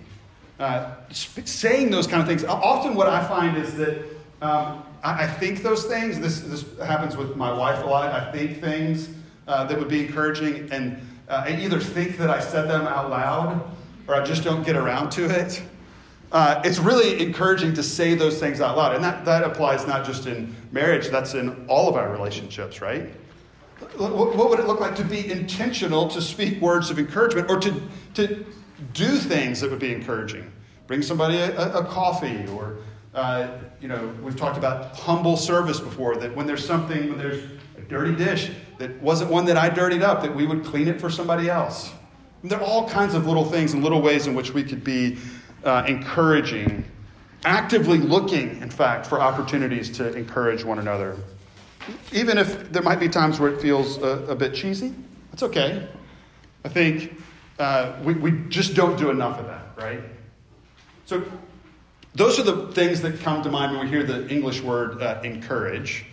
Uh, 0.59 0.95
saying 1.11 1.91
those 1.91 2.07
kind 2.07 2.21
of 2.21 2.27
things, 2.27 2.43
often 2.43 2.95
what 2.95 3.07
I 3.07 3.27
find 3.27 3.57
is 3.57 3.75
that 3.75 3.99
um, 4.41 4.83
I, 5.03 5.25
I, 5.25 5.27
think 5.27 5.61
those 5.61 5.85
things, 5.85 6.19
this, 6.19 6.39
this 6.39 6.65
happens 6.79 7.15
with 7.15 7.35
my 7.35 7.51
wife 7.51 7.83
a 7.83 7.87
lot, 7.87 8.11
I 8.11 8.31
think 8.31 8.59
things 8.59 9.09
uh, 9.47 9.65
that 9.65 9.77
would 9.77 9.87
be 9.87 10.05
encouraging, 10.05 10.71
and 10.71 10.99
uh, 11.27 11.43
I 11.45 11.57
either 11.59 11.79
think 11.79 12.17
that 12.17 12.29
I 12.29 12.39
said 12.39 12.69
them 12.69 12.87
out 12.87 13.09
loud 13.09 13.75
or 14.07 14.15
I 14.15 14.23
just 14.23 14.43
don't 14.43 14.63
get 14.63 14.75
around 14.75 15.11
to 15.11 15.25
it. 15.25 15.61
Uh, 16.31 16.61
it's 16.65 16.79
really 16.79 17.21
encouraging 17.21 17.73
to 17.73 17.83
say 17.83 18.13
those 18.13 18.39
things 18.39 18.59
out 18.59 18.75
loud. 18.75 18.95
And 18.95 19.03
that, 19.03 19.25
that 19.25 19.43
applies 19.43 19.87
not 19.87 20.05
just 20.05 20.25
in 20.25 20.55
marriage, 20.71 21.09
that's 21.09 21.33
in 21.33 21.65
all 21.67 21.87
of 21.87 21.95
our 21.95 22.11
relationships, 22.11 22.81
right? 22.81 23.09
What 23.97 24.49
would 24.49 24.59
it 24.59 24.67
look 24.67 24.79
like 24.79 24.95
to 24.95 25.03
be 25.03 25.29
intentional 25.31 26.07
to 26.09 26.21
speak 26.21 26.59
words 26.61 26.89
of 26.89 26.99
encouragement 26.99 27.49
or 27.49 27.59
to, 27.59 27.81
to 28.15 28.45
do 28.93 29.17
things 29.17 29.61
that 29.61 29.69
would 29.69 29.79
be 29.79 29.93
encouraging? 29.93 30.51
Bring 30.87 31.01
somebody 31.01 31.37
a, 31.37 31.75
a 31.75 31.85
coffee 31.85 32.47
or, 32.47 32.77
uh, 33.13 33.49
you 33.79 33.87
know, 33.87 34.13
we've 34.21 34.35
talked 34.35 34.57
about 34.57 34.95
humble 34.95 35.37
service 35.37 35.79
before, 35.79 36.15
that 36.17 36.35
when 36.35 36.47
there's 36.47 36.65
something, 36.65 37.09
when 37.09 37.17
there's 37.17 37.43
dirty 37.89 38.15
dish 38.15 38.51
that 38.77 39.01
wasn't 39.01 39.31
one 39.31 39.45
that 39.45 39.57
I 39.57 39.69
dirtied 39.69 40.03
up, 40.03 40.21
that 40.21 40.35
we 40.35 40.45
would 40.45 40.63
clean 40.63 40.87
it 40.87 40.99
for 40.99 41.09
somebody 41.09 41.49
else. 41.49 41.91
And 42.41 42.51
there 42.51 42.59
are 42.59 42.65
all 42.65 42.87
kinds 42.89 43.13
of 43.13 43.25
little 43.25 43.45
things 43.45 43.73
and 43.73 43.83
little 43.83 44.01
ways 44.01 44.27
in 44.27 44.35
which 44.35 44.53
we 44.53 44.63
could 44.63 44.83
be 44.83 45.17
uh, 45.63 45.83
encouraging, 45.87 46.85
actively 47.45 47.97
looking, 47.97 48.61
in 48.61 48.69
fact, 48.69 49.07
for 49.07 49.19
opportunities 49.19 49.89
to 49.97 50.13
encourage 50.13 50.63
one 50.63 50.79
another 50.79 51.17
even 52.11 52.37
if 52.37 52.71
there 52.71 52.81
might 52.81 52.99
be 52.99 53.09
times 53.09 53.39
where 53.39 53.51
it 53.51 53.61
feels 53.61 53.97
a, 53.97 54.25
a 54.29 54.35
bit 54.35 54.53
cheesy, 54.53 54.93
that's 55.31 55.43
okay. 55.43 55.87
I 56.65 56.69
think 56.69 57.21
uh, 57.59 57.93
we, 58.03 58.13
we 58.13 58.31
just 58.49 58.75
don't 58.75 58.97
do 58.97 59.09
enough 59.09 59.39
of 59.39 59.47
that, 59.47 59.67
right? 59.77 60.01
So, 61.05 61.23
those 62.15 62.39
are 62.39 62.43
the 62.43 62.71
things 62.71 63.01
that 63.01 63.19
come 63.19 63.43
to 63.43 63.51
mind 63.51 63.73
when 63.73 63.85
we 63.85 63.89
hear 63.89 64.03
the 64.03 64.27
English 64.27 64.61
word 64.61 65.01
uh, 65.01 65.21
encourage. 65.23 66.05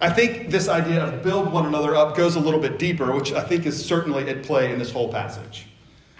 I 0.00 0.10
think 0.10 0.50
this 0.50 0.68
idea 0.68 1.04
of 1.04 1.22
build 1.22 1.52
one 1.52 1.66
another 1.66 1.94
up 1.94 2.16
goes 2.16 2.36
a 2.36 2.40
little 2.40 2.60
bit 2.60 2.78
deeper, 2.78 3.12
which 3.12 3.32
I 3.32 3.42
think 3.42 3.64
is 3.64 3.82
certainly 3.82 4.28
at 4.28 4.42
play 4.42 4.72
in 4.72 4.78
this 4.78 4.92
whole 4.92 5.10
passage. 5.10 5.66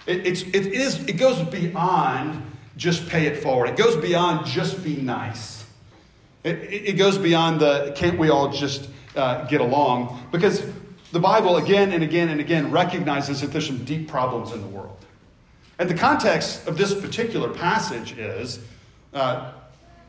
It, 0.07 0.25
it's, 0.25 0.41
it, 0.41 0.67
is, 0.67 1.05
it 1.05 1.17
goes 1.17 1.41
beyond 1.41 2.41
just 2.75 3.07
pay 3.07 3.25
it 3.25 3.37
forward, 3.37 3.69
it 3.69 3.77
goes 3.77 3.95
beyond 3.95 4.45
just 4.45 4.83
be 4.83 4.95
nice. 4.95 5.65
It, 6.43 6.57
it 6.71 6.97
goes 6.97 7.17
beyond 7.17 7.59
the 7.59 7.93
can't 7.95 8.17
we 8.17 8.29
all 8.29 8.51
just 8.51 8.89
uh, 9.15 9.45
get 9.45 9.61
along? 9.61 10.27
Because 10.31 10.65
the 11.11 11.19
Bible 11.19 11.57
again 11.57 11.91
and 11.91 12.03
again 12.03 12.29
and 12.29 12.39
again 12.39 12.71
recognizes 12.71 13.41
that 13.41 13.51
there's 13.51 13.67
some 13.67 13.83
deep 13.85 14.07
problems 14.07 14.51
in 14.51 14.61
the 14.61 14.67
world. 14.67 15.05
And 15.79 15.89
the 15.89 15.95
context 15.95 16.67
of 16.67 16.77
this 16.77 16.93
particular 16.93 17.49
passage 17.49 18.17
is 18.17 18.59
uh, 19.13 19.51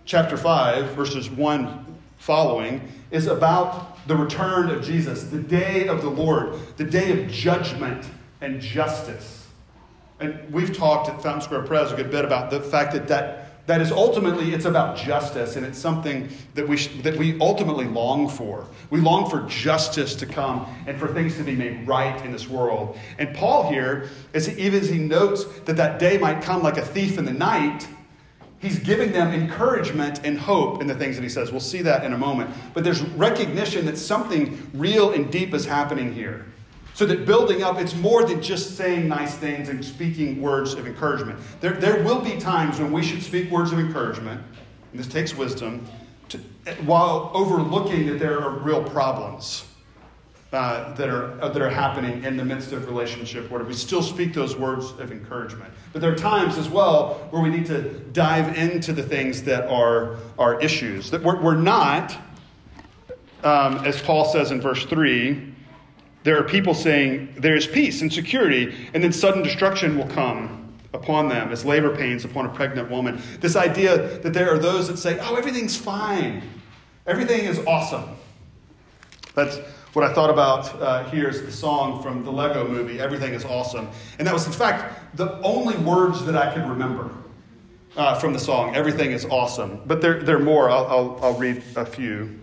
chapter 0.04 0.36
5, 0.36 0.90
verses 0.92 1.30
1 1.30 1.97
following, 2.18 2.92
is 3.10 3.26
about 3.26 4.06
the 4.06 4.16
return 4.16 4.70
of 4.70 4.84
Jesus, 4.84 5.24
the 5.24 5.40
day 5.40 5.88
of 5.88 6.02
the 6.02 6.10
Lord, 6.10 6.54
the 6.76 6.84
day 6.84 7.22
of 7.22 7.30
judgment 7.30 8.08
and 8.40 8.60
justice. 8.60 9.46
And 10.20 10.52
we've 10.52 10.76
talked 10.76 11.08
at 11.08 11.22
Fountain 11.22 11.42
Square 11.42 11.62
Pres 11.62 11.92
a 11.92 11.96
good 11.96 12.10
bit 12.10 12.24
about 12.24 12.50
the 12.50 12.60
fact 12.60 12.92
that 12.92 13.08
that 13.08 13.44
that 13.68 13.82
is 13.82 13.92
ultimately 13.92 14.54
it's 14.54 14.64
about 14.64 14.96
justice 14.96 15.56
and 15.56 15.64
it's 15.64 15.78
something 15.78 16.30
that 16.54 16.66
we 16.66 16.78
sh- 16.78 17.02
that 17.02 17.16
we 17.16 17.38
ultimately 17.38 17.84
long 17.84 18.26
for 18.26 18.66
we 18.88 18.98
long 18.98 19.28
for 19.28 19.42
justice 19.42 20.14
to 20.14 20.24
come 20.24 20.66
and 20.86 20.98
for 20.98 21.06
things 21.06 21.36
to 21.36 21.44
be 21.44 21.54
made 21.54 21.86
right 21.86 22.24
in 22.24 22.32
this 22.32 22.48
world 22.48 22.98
and 23.18 23.36
paul 23.36 23.70
here 23.70 24.08
as 24.32 24.46
he, 24.46 24.58
even 24.58 24.80
as 24.80 24.88
he 24.88 24.96
notes 24.96 25.44
that 25.66 25.76
that 25.76 25.98
day 25.98 26.16
might 26.16 26.40
come 26.42 26.62
like 26.62 26.78
a 26.78 26.84
thief 26.84 27.18
in 27.18 27.26
the 27.26 27.32
night 27.32 27.86
he's 28.60 28.78
giving 28.78 29.12
them 29.12 29.32
encouragement 29.32 30.20
and 30.24 30.38
hope 30.38 30.80
in 30.80 30.86
the 30.86 30.94
things 30.94 31.16
that 31.16 31.22
he 31.22 31.28
says. 31.28 31.50
We'll 31.50 31.60
see 31.60 31.82
that 31.82 32.04
in 32.04 32.12
a 32.12 32.18
moment. 32.18 32.50
But 32.74 32.84
there's 32.84 33.02
recognition 33.02 33.86
that 33.86 33.96
something 33.96 34.70
real 34.74 35.12
and 35.12 35.30
deep 35.30 35.54
is 35.54 35.64
happening 35.64 36.12
here. 36.12 36.46
So 36.94 37.06
that 37.06 37.26
building 37.26 37.62
up, 37.62 37.78
it's 37.78 37.94
more 37.94 38.24
than 38.24 38.42
just 38.42 38.76
saying 38.76 39.06
nice 39.06 39.36
things 39.36 39.68
and 39.68 39.84
speaking 39.84 40.42
words 40.42 40.74
of 40.74 40.86
encouragement. 40.86 41.38
There, 41.60 41.74
there 41.74 42.02
will 42.02 42.20
be 42.20 42.38
times 42.38 42.80
when 42.80 42.90
we 42.90 43.04
should 43.04 43.22
speak 43.22 43.50
words 43.52 43.70
of 43.70 43.78
encouragement, 43.78 44.42
and 44.90 44.98
this 44.98 45.06
takes 45.06 45.36
wisdom, 45.36 45.86
to, 46.30 46.38
while 46.84 47.30
overlooking 47.34 48.06
that 48.06 48.18
there 48.18 48.40
are 48.40 48.50
real 48.50 48.82
problems 48.82 49.67
uh, 50.52 50.94
that, 50.94 51.10
are, 51.10 51.38
uh, 51.42 51.48
that 51.50 51.60
are 51.60 51.68
happening 51.68 52.24
in 52.24 52.36
the 52.36 52.44
midst 52.44 52.72
of 52.72 52.86
relationship 52.86 53.50
where 53.50 53.62
we 53.62 53.74
still 53.74 54.02
speak 54.02 54.32
those 54.32 54.56
words 54.56 54.92
of 54.92 55.12
encouragement. 55.12 55.70
But 55.92 56.00
there 56.00 56.10
are 56.10 56.16
times 56.16 56.56
as 56.56 56.70
well 56.70 57.28
where 57.30 57.42
we 57.42 57.50
need 57.50 57.66
to 57.66 57.82
dive 58.12 58.56
into 58.56 58.94
the 58.94 59.02
things 59.02 59.42
that 59.42 59.68
are, 59.68 60.16
are 60.38 60.58
issues. 60.60 61.10
That 61.10 61.22
we're, 61.22 61.38
we're 61.40 61.54
not, 61.54 62.12
um, 63.44 63.84
as 63.84 64.00
Paul 64.00 64.24
says 64.24 64.50
in 64.50 64.58
verse 64.58 64.86
3, 64.86 65.54
there 66.24 66.38
are 66.38 66.44
people 66.44 66.72
saying 66.72 67.34
there 67.36 67.54
is 67.54 67.66
peace 67.66 68.00
and 68.00 68.10
security, 68.10 68.74
and 68.94 69.04
then 69.04 69.12
sudden 69.12 69.42
destruction 69.42 69.98
will 69.98 70.08
come 70.08 70.72
upon 70.94 71.28
them 71.28 71.52
as 71.52 71.66
labor 71.66 71.94
pains 71.94 72.24
upon 72.24 72.46
a 72.46 72.48
pregnant 72.48 72.90
woman. 72.90 73.20
This 73.40 73.54
idea 73.54 74.18
that 74.20 74.32
there 74.32 74.50
are 74.50 74.58
those 74.58 74.88
that 74.88 74.96
say, 74.96 75.18
oh, 75.20 75.36
everything's 75.36 75.76
fine, 75.76 76.42
everything 77.06 77.44
is 77.44 77.58
awesome. 77.66 78.16
That's 79.34 79.58
what 79.92 80.04
I 80.04 80.12
thought 80.12 80.30
about 80.30 80.74
uh, 80.80 81.04
here 81.10 81.28
is 81.28 81.42
the 81.42 81.52
song 81.52 82.02
from 82.02 82.24
the 82.24 82.30
Lego 82.30 82.66
movie, 82.66 83.00
Everything 83.00 83.32
is 83.32 83.44
Awesome. 83.44 83.88
And 84.18 84.26
that 84.26 84.34
was, 84.34 84.46
in 84.46 84.52
fact, 84.52 85.16
the 85.16 85.40
only 85.40 85.76
words 85.78 86.24
that 86.26 86.36
I 86.36 86.52
could 86.52 86.68
remember 86.68 87.10
uh, 87.96 88.18
from 88.18 88.32
the 88.32 88.38
song, 88.38 88.74
Everything 88.74 89.12
is 89.12 89.24
Awesome. 89.24 89.80
But 89.86 90.00
there, 90.00 90.22
there 90.22 90.36
are 90.36 90.40
more. 90.40 90.70
I'll, 90.70 90.86
I'll, 90.86 91.18
I'll 91.22 91.38
read 91.38 91.62
a 91.76 91.86
few. 91.86 92.38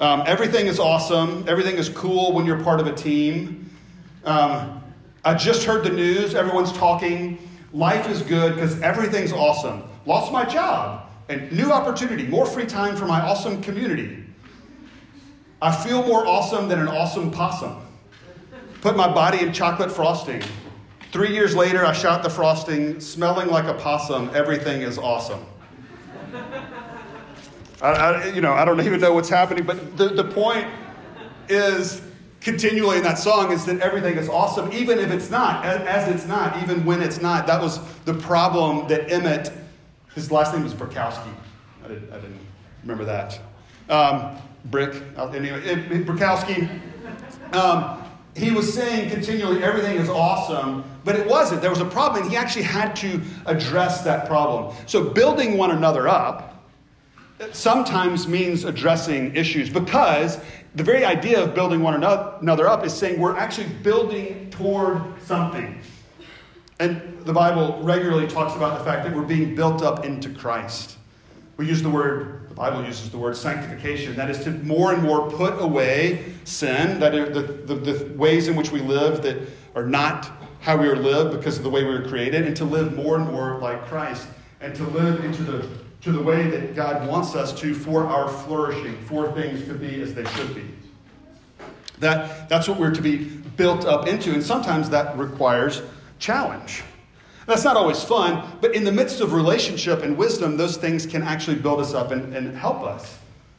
Um, 0.00 0.24
everything 0.26 0.66
is 0.66 0.80
awesome. 0.80 1.44
Everything 1.48 1.76
is 1.76 1.88
cool 1.88 2.32
when 2.32 2.44
you're 2.44 2.62
part 2.62 2.80
of 2.80 2.86
a 2.86 2.92
team. 2.92 3.70
Um, 4.24 4.82
I 5.24 5.34
just 5.34 5.64
heard 5.64 5.84
the 5.84 5.90
news. 5.90 6.34
Everyone's 6.34 6.72
talking. 6.72 7.38
Life 7.72 8.08
is 8.08 8.20
good 8.22 8.54
because 8.54 8.80
everything's 8.82 9.32
awesome. 9.32 9.84
Lost 10.04 10.32
my 10.32 10.44
job 10.44 11.08
and 11.28 11.50
new 11.52 11.70
opportunity, 11.72 12.26
more 12.26 12.44
free 12.44 12.66
time 12.66 12.96
for 12.96 13.06
my 13.06 13.20
awesome 13.20 13.62
community. 13.62 14.23
I 15.62 15.74
feel 15.74 16.06
more 16.06 16.26
awesome 16.26 16.68
than 16.68 16.78
an 16.78 16.88
awesome 16.88 17.30
possum. 17.30 17.80
Put 18.80 18.96
my 18.96 19.12
body 19.12 19.40
in 19.40 19.52
chocolate 19.52 19.90
frosting. 19.90 20.42
Three 21.10 21.32
years 21.32 21.54
later, 21.54 21.84
I 21.84 21.92
shot 21.92 22.22
the 22.22 22.28
frosting, 22.28 23.00
smelling 23.00 23.48
like 23.48 23.64
a 23.66 23.74
possum. 23.74 24.30
Everything 24.34 24.82
is 24.82 24.98
awesome. 24.98 25.46
I, 27.80 27.88
I, 27.88 28.26
you 28.28 28.40
know, 28.40 28.52
I 28.52 28.64
don't 28.64 28.80
even 28.80 29.00
know 29.00 29.12
what's 29.12 29.28
happening, 29.28 29.64
but 29.64 29.96
the, 29.96 30.08
the 30.08 30.24
point 30.24 30.66
is 31.48 32.02
continually 32.40 32.98
in 32.98 33.02
that 33.04 33.18
song 33.18 33.52
is 33.52 33.64
that 33.64 33.80
everything 33.80 34.16
is 34.16 34.28
awesome, 34.28 34.72
even 34.72 34.98
if 34.98 35.10
it's 35.10 35.30
not, 35.30 35.64
as, 35.64 35.80
as 35.86 36.14
it's 36.14 36.26
not, 36.26 36.62
even 36.62 36.84
when 36.84 37.00
it's 37.00 37.20
not. 37.20 37.46
That 37.46 37.60
was 37.60 37.80
the 38.04 38.14
problem 38.14 38.86
that 38.88 39.10
Emmett, 39.10 39.52
his 40.14 40.30
last 40.30 40.52
name 40.52 40.62
was 40.62 40.74
Brokowski. 40.74 41.32
I 41.84 41.88
didn't, 41.88 42.12
I 42.12 42.16
didn't 42.16 42.40
remember 42.82 43.04
that. 43.04 43.40
Um, 43.88 44.36
Brick, 44.66 44.94
anyway, 45.18 45.60
Brokowski, 46.04 46.68
um, 47.54 48.02
he 48.36 48.50
was 48.50 48.72
saying 48.72 49.10
continually 49.10 49.62
everything 49.62 49.96
is 49.96 50.08
awesome, 50.08 50.84
but 51.04 51.14
it 51.14 51.26
wasn't. 51.26 51.60
There 51.60 51.70
was 51.70 51.80
a 51.80 51.84
problem, 51.84 52.22
and 52.22 52.30
he 52.30 52.36
actually 52.36 52.64
had 52.64 52.96
to 52.96 53.20
address 53.46 54.02
that 54.02 54.26
problem. 54.26 54.74
So, 54.86 55.10
building 55.10 55.56
one 55.56 55.70
another 55.70 56.08
up 56.08 56.64
sometimes 57.52 58.26
means 58.26 58.64
addressing 58.64 59.34
issues 59.36 59.68
because 59.68 60.38
the 60.74 60.82
very 60.82 61.04
idea 61.04 61.42
of 61.42 61.54
building 61.54 61.82
one 61.82 61.94
another 61.94 62.68
up 62.68 62.84
is 62.84 62.92
saying 62.92 63.20
we're 63.20 63.36
actually 63.36 63.68
building 63.82 64.50
toward 64.50 65.00
something. 65.22 65.80
And 66.80 67.20
the 67.24 67.32
Bible 67.32 67.80
regularly 67.82 68.26
talks 68.26 68.56
about 68.56 68.78
the 68.78 68.84
fact 68.84 69.04
that 69.04 69.14
we're 69.14 69.22
being 69.22 69.54
built 69.54 69.82
up 69.82 70.04
into 70.04 70.30
Christ. 70.30 70.96
We 71.56 71.68
use 71.68 71.82
the 71.82 71.90
word, 71.90 72.43
the 72.54 72.60
Bible 72.60 72.84
uses 72.84 73.10
the 73.10 73.18
word 73.18 73.36
sanctification. 73.36 74.14
That 74.14 74.30
is 74.30 74.44
to 74.44 74.50
more 74.50 74.92
and 74.92 75.02
more 75.02 75.28
put 75.28 75.60
away 75.60 76.24
sin, 76.44 77.00
that 77.00 77.10
the, 77.10 77.40
the, 77.40 77.74
the 77.74 78.12
ways 78.14 78.46
in 78.46 78.54
which 78.54 78.70
we 78.70 78.80
live 78.80 79.22
that 79.24 79.38
are 79.74 79.84
not 79.84 80.30
how 80.60 80.76
we 80.76 80.86
are 80.86 80.94
lived 80.94 81.36
because 81.36 81.56
of 81.56 81.64
the 81.64 81.70
way 81.70 81.82
we 81.82 81.90
were 81.90 82.06
created, 82.06 82.46
and 82.46 82.56
to 82.56 82.64
live 82.64 82.94
more 82.94 83.16
and 83.16 83.26
more 83.26 83.58
like 83.58 83.84
Christ, 83.86 84.28
and 84.60 84.72
to 84.76 84.84
live 84.84 85.24
into 85.24 85.42
the, 85.42 85.68
to 86.02 86.12
the 86.12 86.22
way 86.22 86.48
that 86.48 86.76
God 86.76 87.08
wants 87.08 87.34
us 87.34 87.52
to 87.60 87.74
for 87.74 88.06
our 88.06 88.28
flourishing, 88.28 88.96
for 89.06 89.32
things 89.32 89.66
to 89.66 89.74
be 89.74 90.00
as 90.00 90.14
they 90.14 90.24
should 90.24 90.54
be. 90.54 90.64
That, 91.98 92.48
that's 92.48 92.68
what 92.68 92.78
we're 92.78 92.94
to 92.94 93.02
be 93.02 93.16
built 93.56 93.84
up 93.84 94.06
into, 94.06 94.32
and 94.32 94.42
sometimes 94.42 94.88
that 94.90 95.18
requires 95.18 95.82
challenge. 96.20 96.84
That's 97.46 97.64
not 97.64 97.76
always 97.76 98.02
fun, 98.02 98.56
but 98.60 98.74
in 98.74 98.84
the 98.84 98.92
midst 98.92 99.20
of 99.20 99.32
relationship 99.32 100.02
and 100.02 100.16
wisdom, 100.16 100.56
those 100.56 100.76
things 100.76 101.04
can 101.04 101.22
actually 101.22 101.56
build 101.56 101.80
us 101.80 101.92
up 101.92 102.10
and, 102.10 102.34
and 102.34 102.56
help 102.56 102.82
us. 102.82 103.18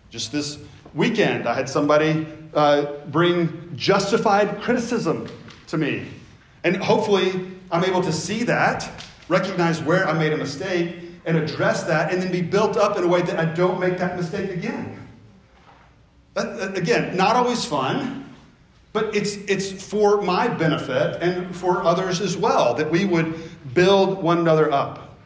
Just 0.10 0.32
this 0.32 0.58
weekend, 0.94 1.48
I 1.48 1.54
had 1.54 1.70
somebody 1.70 2.26
uh, 2.54 2.86
bring 3.08 3.72
justified 3.76 4.62
criticism 4.62 5.28
to 5.68 5.78
me. 5.78 6.08
And 6.64 6.78
hopefully, 6.78 7.48
I'm 7.72 7.84
able 7.84 8.02
to 8.02 8.12
see 8.12 8.44
that, 8.44 8.90
recognize 9.28 9.82
where 9.82 10.08
I 10.08 10.14
made 10.14 10.34
a 10.34 10.38
mistake, 10.38 10.96
and 11.26 11.38
address 11.38 11.84
that, 11.84 12.12
and 12.12 12.22
then 12.22 12.32
be 12.32 12.42
built 12.42 12.78
up 12.78 12.98
in 12.98 13.04
a 13.04 13.08
way 13.08 13.22
that 13.22 13.40
I 13.40 13.46
don't 13.46 13.80
make 13.80 13.98
that 13.98 14.16
mistake 14.16 14.52
again. 14.52 15.08
That, 16.34 16.78
again, 16.78 17.16
not 17.16 17.36
always 17.36 17.66
fun, 17.66 18.25
but 18.96 19.14
it's, 19.14 19.36
it's 19.36 19.70
for 19.70 20.22
my 20.22 20.48
benefit 20.48 21.22
and 21.22 21.54
for 21.54 21.84
others 21.84 22.22
as 22.22 22.38
well 22.38 22.74
that 22.76 22.90
we 22.90 23.04
would 23.04 23.38
build 23.74 24.24
one 24.24 24.38
another 24.38 24.72
up. 24.72 25.18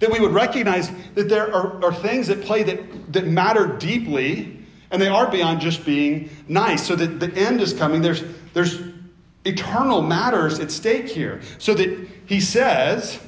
That 0.00 0.10
we 0.10 0.18
would 0.18 0.32
recognize 0.32 0.90
that 1.14 1.28
there 1.28 1.54
are, 1.54 1.84
are 1.84 1.92
things 1.92 2.30
at 2.30 2.40
play 2.40 2.62
that, 2.62 3.12
that 3.12 3.26
matter 3.26 3.66
deeply, 3.66 4.64
and 4.90 5.02
they 5.02 5.08
are 5.08 5.30
beyond 5.30 5.60
just 5.60 5.84
being 5.84 6.30
nice. 6.48 6.86
So 6.86 6.96
that 6.96 7.20
the 7.20 7.30
end 7.38 7.60
is 7.60 7.74
coming. 7.74 8.00
There's, 8.00 8.24
there's 8.54 8.80
eternal 9.44 10.00
matters 10.00 10.58
at 10.58 10.72
stake 10.72 11.06
here. 11.06 11.42
So 11.58 11.74
that 11.74 12.08
he 12.24 12.40
says 12.40 13.20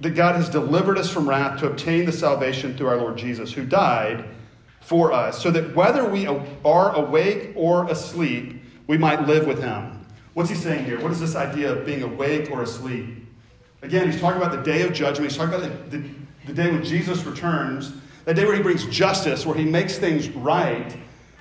that 0.00 0.10
God 0.10 0.34
has 0.34 0.50
delivered 0.50 0.98
us 0.98 1.10
from 1.10 1.26
wrath 1.26 1.60
to 1.60 1.68
obtain 1.68 2.04
the 2.04 2.12
salvation 2.12 2.76
through 2.76 2.88
our 2.88 2.98
Lord 2.98 3.16
Jesus, 3.16 3.50
who 3.50 3.64
died 3.64 4.26
for 4.86 5.12
us, 5.12 5.42
so 5.42 5.50
that 5.50 5.74
whether 5.74 6.08
we 6.08 6.26
are 6.26 6.94
awake 6.94 7.52
or 7.56 7.90
asleep, 7.90 8.62
we 8.86 8.96
might 8.96 9.26
live 9.26 9.44
with 9.44 9.60
him. 9.60 10.06
What's 10.34 10.48
he 10.48 10.54
saying 10.54 10.84
here? 10.84 11.00
What 11.00 11.10
is 11.10 11.18
this 11.18 11.34
idea 11.34 11.72
of 11.72 11.84
being 11.84 12.02
awake 12.02 12.52
or 12.52 12.62
asleep? 12.62 13.26
Again, 13.82 14.08
he's 14.08 14.20
talking 14.20 14.40
about 14.40 14.52
the 14.52 14.62
day 14.62 14.82
of 14.82 14.92
judgment. 14.92 15.30
He's 15.30 15.36
talking 15.36 15.54
about 15.54 15.90
the, 15.90 15.98
the, 15.98 16.08
the 16.46 16.52
day 16.52 16.70
when 16.70 16.84
Jesus 16.84 17.24
returns, 17.24 17.94
that 18.26 18.36
day 18.36 18.44
where 18.44 18.54
he 18.54 18.62
brings 18.62 18.86
justice, 18.86 19.44
where 19.44 19.56
he 19.56 19.64
makes 19.64 19.98
things 19.98 20.28
right. 20.28 20.96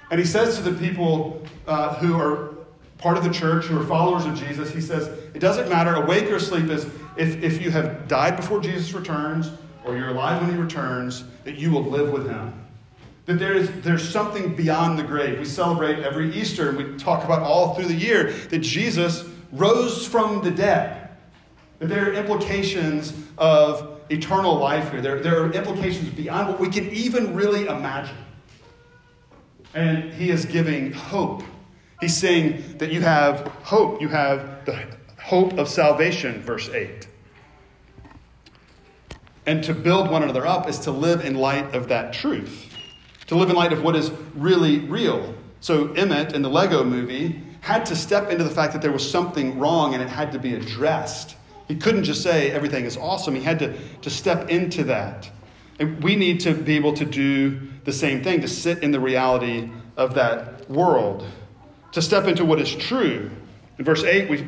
And 0.09 0.19
he 0.19 0.25
says 0.25 0.57
to 0.57 0.63
the 0.63 0.73
people 0.79 1.45
uh, 1.67 1.93
who 1.95 2.19
are 2.19 2.55
part 2.97 3.17
of 3.17 3.23
the 3.23 3.31
church, 3.31 3.65
who 3.65 3.79
are 3.79 3.85
followers 3.85 4.25
of 4.25 4.35
Jesus, 4.35 4.71
he 4.71 4.81
says, 4.81 5.07
it 5.35 5.39
doesn't 5.39 5.69
matter, 5.69 5.93
awake 5.95 6.31
or 6.31 6.37
asleep, 6.37 6.69
is 6.71 6.85
if, 7.15 7.43
if 7.43 7.61
you 7.61 7.69
have 7.69 8.07
died 8.07 8.37
before 8.37 8.59
Jesus 8.59 8.93
returns, 8.93 9.51
or 9.83 9.95
you're 9.95 10.09
alive 10.09 10.41
when 10.41 10.51
he 10.51 10.57
returns, 10.57 11.25
that 11.43 11.57
you 11.57 11.69
will 11.69 11.83
live 11.83 12.11
with 12.11 12.27
him. 12.27 12.64
That 13.25 13.39
there 13.39 13.53
is, 13.53 13.71
there's 13.81 14.07
something 14.07 14.55
beyond 14.55 14.99
the 14.99 15.03
grave. 15.03 15.39
We 15.39 15.45
celebrate 15.45 15.99
every 15.99 16.33
Easter 16.35 16.69
and 16.69 16.77
we 16.77 16.97
talk 16.97 17.23
about 17.23 17.41
all 17.41 17.73
through 17.73 17.85
the 17.85 17.95
year 17.95 18.31
that 18.31 18.59
Jesus 18.59 19.25
rose 19.51 20.05
from 20.05 20.43
the 20.43 20.51
dead. 20.51 21.09
That 21.79 21.89
there 21.89 22.09
are 22.09 22.13
implications 22.13 23.13
of 23.37 23.99
eternal 24.09 24.55
life 24.55 24.91
here. 24.91 25.01
There, 25.01 25.19
there 25.19 25.41
are 25.41 25.51
implications 25.51 26.09
beyond 26.09 26.49
what 26.49 26.59
we 26.59 26.69
can 26.69 26.89
even 26.91 27.33
really 27.33 27.65
imagine. 27.65 28.15
And 29.73 30.13
he 30.13 30.29
is 30.29 30.45
giving 30.45 30.93
hope. 30.93 31.43
He's 32.01 32.15
saying 32.15 32.77
that 32.77 32.91
you 32.91 33.01
have 33.01 33.47
hope. 33.63 34.01
You 34.01 34.07
have 34.09 34.65
the 34.65 34.85
hope 35.19 35.53
of 35.53 35.67
salvation, 35.67 36.41
verse 36.41 36.69
8. 36.69 37.07
And 39.47 39.63
to 39.63 39.73
build 39.73 40.11
one 40.11 40.21
another 40.21 40.45
up 40.45 40.69
is 40.69 40.79
to 40.79 40.91
live 40.91 41.25
in 41.25 41.35
light 41.35 41.73
of 41.73 41.87
that 41.87 42.13
truth 42.13 42.74
to 43.27 43.35
live 43.35 43.49
in 43.49 43.55
light 43.55 43.73
of 43.73 43.83
what 43.83 43.95
is 43.95 44.11
really 44.35 44.79
real. 44.79 45.33
So 45.59 45.91
Emmett 45.93 46.33
in 46.33 46.41
the 46.41 46.49
Lego 46.49 46.83
movie 46.83 47.41
had 47.61 47.85
to 47.87 47.95
step 47.95 48.29
into 48.29 48.43
the 48.43 48.49
fact 48.49 48.73
that 48.73 48.81
there 48.81 48.91
was 48.91 49.09
something 49.09 49.57
wrong 49.57 49.93
and 49.93 50.03
it 50.03 50.09
had 50.09 50.31
to 50.33 50.39
be 50.39 50.53
addressed. 50.53 51.35
He 51.67 51.75
couldn't 51.75 52.03
just 52.03 52.21
say 52.21 52.51
everything 52.51 52.85
is 52.85 52.97
awesome. 52.97 53.33
He 53.33 53.41
had 53.41 53.57
to, 53.59 53.75
to 54.01 54.09
step 54.09 54.49
into 54.49 54.83
that. 54.83 55.29
And 55.79 56.03
we 56.03 56.15
need 56.15 56.39
to 56.41 56.53
be 56.53 56.75
able 56.75 56.93
to 56.93 57.05
do 57.05 57.59
the 57.83 57.91
same 57.91 58.23
thing, 58.23 58.41
to 58.41 58.47
sit 58.47 58.83
in 58.83 58.91
the 58.91 58.99
reality 58.99 59.69
of 59.97 60.13
that 60.15 60.69
world, 60.69 61.25
to 61.91 62.01
step 62.01 62.25
into 62.25 62.45
what 62.45 62.59
is 62.59 62.73
true. 62.75 63.31
In 63.77 63.85
verse 63.85 64.03
8, 64.03 64.29
we, 64.29 64.47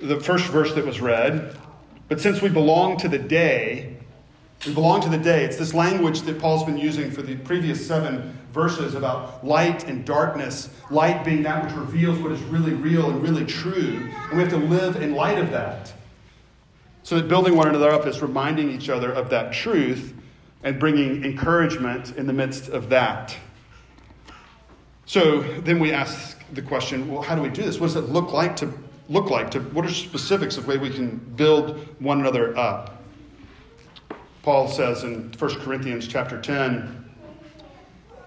the 0.00 0.20
first 0.20 0.46
verse 0.46 0.74
that 0.74 0.84
was 0.84 1.00
read, 1.00 1.56
but 2.08 2.20
since 2.20 2.42
we 2.42 2.48
belong 2.48 2.98
to 2.98 3.08
the 3.08 3.18
day, 3.18 3.91
we 4.66 4.72
belong 4.72 5.00
to 5.00 5.08
the 5.08 5.18
day. 5.18 5.44
It's 5.44 5.56
this 5.56 5.74
language 5.74 6.22
that 6.22 6.38
Paul's 6.38 6.64
been 6.64 6.78
using 6.78 7.10
for 7.10 7.22
the 7.22 7.36
previous 7.36 7.84
seven 7.84 8.38
verses 8.52 8.94
about 8.94 9.44
light 9.44 9.88
and 9.88 10.04
darkness. 10.04 10.68
Light 10.90 11.24
being 11.24 11.42
that 11.42 11.64
which 11.64 11.74
reveals 11.74 12.18
what 12.18 12.30
is 12.30 12.40
really 12.42 12.72
real 12.74 13.10
and 13.10 13.22
really 13.22 13.44
true. 13.44 14.08
And 14.28 14.32
we 14.32 14.38
have 14.38 14.50
to 14.50 14.58
live 14.58 14.96
in 14.96 15.14
light 15.14 15.38
of 15.38 15.50
that. 15.50 15.92
So 17.02 17.16
that 17.16 17.28
building 17.28 17.56
one 17.56 17.68
another 17.68 17.90
up 17.90 18.06
is 18.06 18.22
reminding 18.22 18.70
each 18.70 18.88
other 18.88 19.10
of 19.10 19.30
that 19.30 19.52
truth 19.52 20.14
and 20.62 20.78
bringing 20.78 21.24
encouragement 21.24 22.16
in 22.16 22.26
the 22.26 22.32
midst 22.32 22.68
of 22.68 22.88
that. 22.90 23.36
So 25.06 25.42
then 25.60 25.80
we 25.80 25.90
ask 25.90 26.38
the 26.52 26.62
question 26.62 27.10
well, 27.10 27.22
how 27.22 27.34
do 27.34 27.42
we 27.42 27.48
do 27.48 27.62
this? 27.62 27.80
What 27.80 27.88
does 27.88 27.96
it 27.96 28.10
look 28.10 28.32
like 28.32 28.54
to 28.56 28.72
look 29.08 29.28
like? 29.28 29.50
To, 29.50 29.60
what 29.60 29.84
are 29.84 29.90
specifics 29.90 30.56
of 30.56 30.68
way 30.68 30.78
we 30.78 30.90
can 30.90 31.16
build 31.34 31.80
one 31.98 32.20
another 32.20 32.56
up? 32.56 33.01
Paul 34.42 34.68
says 34.68 35.04
in 35.04 35.32
1 35.38 35.60
Corinthians 35.60 36.08
chapter 36.08 36.40
10, 36.40 37.10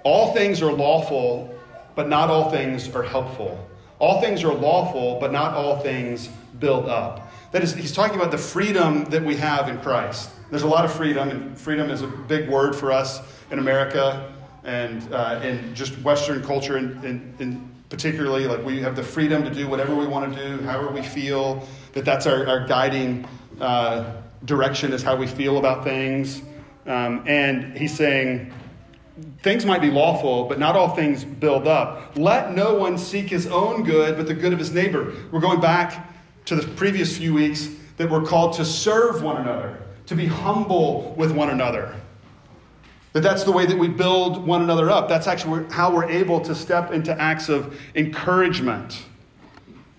all 0.04 0.34
things 0.34 0.62
are 0.62 0.72
lawful, 0.72 1.54
but 1.96 2.08
not 2.08 2.30
all 2.30 2.52
things 2.52 2.94
are 2.96 3.04
helpful. 3.04 3.68
All 4.00 4.22
things 4.22 4.44
are 4.44 4.54
lawful, 4.54 5.20
but 5.20 5.32
not 5.32 5.54
all 5.54 5.80
things 5.80 6.30
build 6.60 6.88
up. 6.88 7.32
That 7.52 7.64
is, 7.64 7.74
he's 7.74 7.92
talking 7.92 8.16
about 8.16 8.32
the 8.32 8.38
freedom 8.38 9.06
that 9.06 9.24
we 9.24 9.36
have 9.36 9.70
in 9.70 9.80
Christ. 9.80 10.30
There's 10.50 10.64
a 10.64 10.68
lot 10.68 10.86
of 10.86 10.94
freedom, 10.94 11.30
and 11.30 11.58
freedom 11.58 11.90
is 11.90 12.02
a 12.02 12.08
big 12.08 12.50
word 12.50 12.76
for 12.76 12.92
us 12.92 13.22
in 13.52 13.60
America. 13.60 14.32
and 14.66 15.14
uh, 15.14 15.40
in 15.44 15.74
just 15.76 15.98
Western 16.00 16.44
culture, 16.44 16.78
and 16.78 17.72
particularly, 17.90 18.48
like 18.48 18.66
we 18.66 18.82
have 18.82 18.96
the 18.96 19.04
freedom 19.04 19.44
to 19.44 19.50
do 19.50 19.68
whatever 19.68 19.96
we 19.96 20.08
want 20.08 20.34
to 20.34 20.58
do, 20.58 20.64
however 20.64 20.92
we 20.92 21.04
feel. 21.04 21.68
That 21.94 22.04
that's 22.04 22.26
our, 22.26 22.48
our 22.48 22.68
guiding 22.68 23.28
uh, 23.62 24.12
direction 24.44 24.94
is 24.94 25.02
how 25.02 25.16
we 25.16 25.28
feel 25.28 25.58
about 25.58 25.84
things. 25.84 26.42
Um, 26.86 27.24
and 27.26 27.78
he's 27.78 27.96
saying 27.96 28.54
things 29.42 29.66
might 29.66 29.82
be 29.82 29.90
lawful, 29.90 30.46
but 30.46 30.60
not 30.60 30.76
all 30.76 30.90
things 30.96 31.24
build 31.24 31.68
up. 31.68 32.18
Let 32.18 32.54
no 32.54 32.76
one 32.76 32.98
seek 32.98 33.30
his 33.30 33.48
own 33.48 33.84
good, 33.84 34.18
but 34.18 34.28
the 34.28 34.34
good 34.34 34.54
of 34.54 34.60
his 34.60 34.72
neighbor. 34.72 35.14
We're 35.32 35.40
going 35.40 35.62
back 35.62 36.12
to 36.46 36.56
the 36.56 36.68
previous 36.76 37.18
few 37.18 37.34
weeks 37.34 37.70
that 37.98 38.10
we're 38.10 38.24
called 38.24 38.54
to 38.54 38.66
serve 38.66 39.24
one 39.24 39.38
another, 39.38 39.82
to 40.08 40.16
be 40.16 40.26
humble 40.26 41.14
with 41.18 41.32
one 41.32 41.50
another. 41.50 41.96
That 43.14 43.22
that's 43.22 43.46
the 43.46 43.52
way 43.52 43.66
that 43.66 43.78
we 43.78 43.88
build 43.88 44.46
one 44.46 44.62
another 44.62 44.92
up. 44.92 45.08
That's 45.08 45.28
actually 45.28 45.66
how 45.72 45.94
we're 45.94 46.10
able 46.10 46.42
to 46.42 46.54
step 46.54 46.92
into 46.92 47.18
acts 47.20 47.48
of 47.48 47.80
encouragement. 47.96 49.06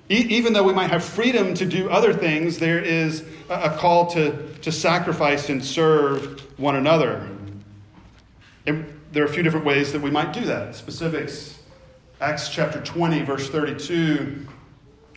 E- 0.08 0.26
even 0.28 0.52
though 0.52 0.62
we 0.62 0.72
might 0.72 0.90
have 0.90 1.04
freedom 1.04 1.54
to 1.54 1.64
do 1.64 1.90
other 1.90 2.12
things, 2.12 2.58
there 2.58 2.80
is 2.80 3.24
a, 3.48 3.54
a 3.54 3.76
call 3.76 4.06
to, 4.06 4.54
to 4.58 4.70
sacrifice 4.70 5.48
and 5.48 5.64
serve 5.64 6.40
one 6.58 6.76
another. 6.76 7.28
And 8.66 8.86
there 9.12 9.22
are 9.22 9.26
a 9.26 9.32
few 9.32 9.42
different 9.42 9.66
ways 9.66 9.92
that 9.92 10.02
we 10.02 10.10
might 10.10 10.32
do 10.32 10.42
that. 10.42 10.74
Specifics 10.74 11.58
Acts 12.20 12.48
chapter 12.48 12.80
20, 12.80 13.22
verse 13.22 13.50
32, 13.50 14.46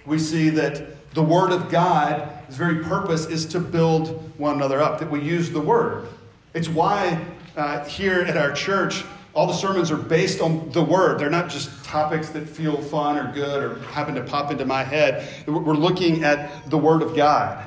we 0.06 0.20
see 0.20 0.50
that 0.50 1.14
the 1.14 1.24
Word 1.24 1.52
of 1.52 1.70
God, 1.70 2.30
its 2.48 2.58
very 2.58 2.84
purpose 2.84 3.26
is 3.26 3.46
to 3.48 3.60
build 3.60 4.38
one 4.38 4.56
another 4.56 4.82
up, 4.82 5.00
that 5.00 5.10
we 5.10 5.22
use 5.22 5.50
the 5.50 5.62
Word. 5.62 6.08
It's 6.54 6.68
why 6.68 7.26
uh, 7.56 7.86
here 7.86 8.22
at 8.22 8.36
our 8.36 8.52
church, 8.52 9.06
all 9.40 9.48
the 9.48 9.54
sermons 9.54 9.90
are 9.90 9.96
based 9.96 10.42
on 10.42 10.70
the 10.72 10.84
Word. 10.84 11.18
They're 11.18 11.30
not 11.30 11.50
just 11.50 11.86
topics 11.86 12.28
that 12.32 12.46
feel 12.46 12.76
fun 12.76 13.18
or 13.18 13.32
good 13.32 13.64
or 13.64 13.80
happen 13.86 14.14
to 14.16 14.22
pop 14.22 14.52
into 14.52 14.66
my 14.66 14.84
head. 14.84 15.30
We're 15.48 15.76
looking 15.76 16.26
at 16.26 16.70
the 16.70 16.78
Word 16.78 17.02
of 17.02 17.16
God. 17.16 17.66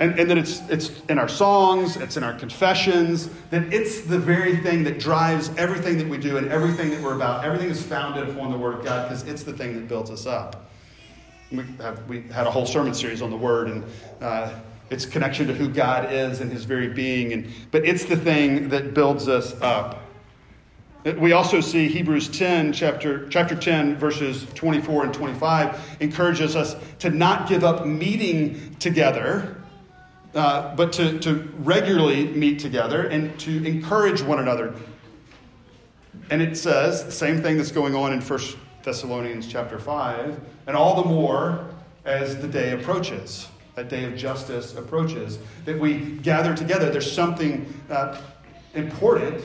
And, 0.00 0.18
and 0.18 0.28
that 0.28 0.38
it's, 0.38 0.58
it's 0.68 1.00
in 1.08 1.20
our 1.20 1.28
songs, 1.28 1.96
it's 1.96 2.16
in 2.16 2.24
our 2.24 2.32
confessions, 2.36 3.30
that 3.50 3.72
it's 3.72 4.00
the 4.00 4.18
very 4.18 4.56
thing 4.56 4.82
that 4.82 4.98
drives 4.98 5.50
everything 5.56 5.98
that 5.98 6.08
we 6.08 6.18
do 6.18 6.36
and 6.36 6.48
everything 6.48 6.90
that 6.90 7.00
we're 7.00 7.14
about. 7.14 7.44
Everything 7.44 7.70
is 7.70 7.80
founded 7.80 8.28
upon 8.28 8.50
the 8.50 8.58
Word 8.58 8.80
of 8.80 8.84
God 8.84 9.08
because 9.08 9.22
it's 9.28 9.44
the 9.44 9.52
thing 9.52 9.74
that 9.74 9.86
builds 9.86 10.10
us 10.10 10.26
up. 10.26 10.68
We, 11.52 11.62
have, 11.78 12.08
we 12.08 12.22
had 12.22 12.48
a 12.48 12.50
whole 12.50 12.66
sermon 12.66 12.92
series 12.92 13.22
on 13.22 13.30
the 13.30 13.36
Word, 13.36 13.68
and 13.68 13.84
uh, 14.20 14.52
its 14.90 15.06
connection 15.06 15.46
to 15.46 15.54
who 15.54 15.68
God 15.68 16.12
is 16.12 16.40
and 16.40 16.50
his 16.50 16.64
very 16.64 16.88
being. 16.88 17.34
And, 17.34 17.48
but 17.70 17.86
it's 17.86 18.04
the 18.04 18.16
thing 18.16 18.68
that 18.70 18.94
builds 18.94 19.28
us 19.28 19.54
up. 19.60 20.00
We 21.04 21.32
also 21.32 21.60
see 21.60 21.88
Hebrews 21.88 22.28
10, 22.28 22.72
chapter, 22.72 23.28
chapter 23.28 23.56
10, 23.56 23.96
verses 23.96 24.46
24 24.54 25.06
and 25.06 25.14
25, 25.14 25.96
encourages 25.98 26.54
us 26.54 26.76
to 27.00 27.10
not 27.10 27.48
give 27.48 27.64
up 27.64 27.86
meeting 27.86 28.76
together, 28.76 29.56
uh, 30.34 30.76
but 30.76 30.92
to, 30.92 31.18
to 31.18 31.52
regularly 31.58 32.26
meet 32.28 32.60
together 32.60 33.08
and 33.08 33.36
to 33.40 33.64
encourage 33.64 34.22
one 34.22 34.38
another. 34.38 34.74
And 36.30 36.40
it 36.40 36.56
says 36.56 37.04
the 37.04 37.10
same 37.10 37.42
thing 37.42 37.56
that's 37.56 37.72
going 37.72 37.96
on 37.96 38.12
in 38.12 38.20
1 38.20 38.40
Thessalonians 38.84 39.48
chapter 39.48 39.80
5, 39.80 40.40
and 40.68 40.76
all 40.76 41.02
the 41.02 41.08
more 41.08 41.68
as 42.04 42.40
the 42.40 42.48
day 42.48 42.72
approaches 42.72 43.48
that 43.74 43.88
day 43.88 44.04
of 44.04 44.16
justice 44.16 44.76
approaches, 44.76 45.38
that 45.64 45.78
we 45.78 45.94
gather 46.18 46.54
together. 46.54 46.90
There's 46.90 47.10
something 47.10 47.72
uh, 47.90 48.20
important 48.74 49.42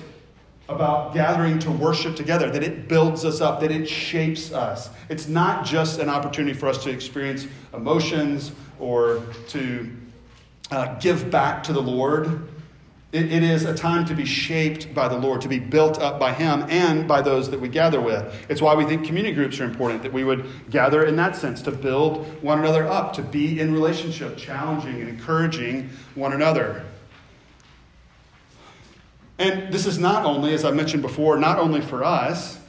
about 0.70 1.14
gathering 1.14 1.60
to 1.60 1.72
worship 1.72 2.16
together, 2.16 2.50
that 2.52 2.64
it 2.64 2.88
builds 2.88 3.24
us 3.24 3.42
up, 3.42 3.60
that 3.62 3.72
it 3.72 3.88
shapes 3.88 4.52
us. 4.52 4.90
It's 5.10 5.28
not 5.28 5.66
just 5.66 6.00
an 6.00 6.10
opportunity 6.10 6.58
for 6.58 6.68
us 6.68 6.84
to 6.84 6.90
experience 6.90 7.48
emotions 7.74 8.52
or 8.80 9.24
to 9.50 9.90
uh, 10.72 10.96
give 11.00 11.32
back 11.32 11.64
to 11.64 11.74
the 11.74 11.82
Lord 11.82 12.48
it, 13.14 13.32
it 13.32 13.44
is 13.44 13.64
a 13.64 13.74
time 13.74 14.06
to 14.06 14.14
be 14.14 14.26
shaped 14.26 14.94
by 14.94 15.08
the 15.08 15.18
Lord, 15.18 15.40
to 15.42 15.48
be 15.48 15.60
built 15.60 15.98
up 16.00 16.20
by 16.20 16.34
Him 16.34 16.66
and 16.68 17.08
by 17.08 17.22
those 17.22 17.50
that 17.50 17.60
we 17.60 17.70
gather 17.70 18.02
with. 18.02 18.46
It's 18.50 18.62
why 18.62 18.76
we 18.76 18.84
think 18.84 19.06
community 19.06 19.34
groups 19.34 19.60
are 19.62 19.64
important, 19.64 20.04
that 20.04 20.12
we 20.12 20.26
would 20.26 20.46
gather 20.70 21.06
in 21.06 21.16
that 21.16 21.36
sense 21.36 21.62
to 21.64 21.72
build 21.72 22.26
one 22.44 22.60
another 22.60 22.86
up, 22.86 23.14
to 23.14 23.22
be 23.22 23.62
in 23.62 23.74
relationship, 23.74 24.36
challenging 24.38 25.00
and 25.00 25.08
encouraging 25.08 25.90
one 26.16 26.34
another. 26.34 26.84
And 29.40 29.72
this 29.72 29.86
is 29.86 30.00
not 30.00 30.26
only, 30.26 30.54
as 30.54 30.66
I 30.66 30.72
mentioned 30.72 31.04
before, 31.04 31.38
not 31.38 31.60
only 31.60 31.82
for 31.82 32.04
us, 32.04 32.60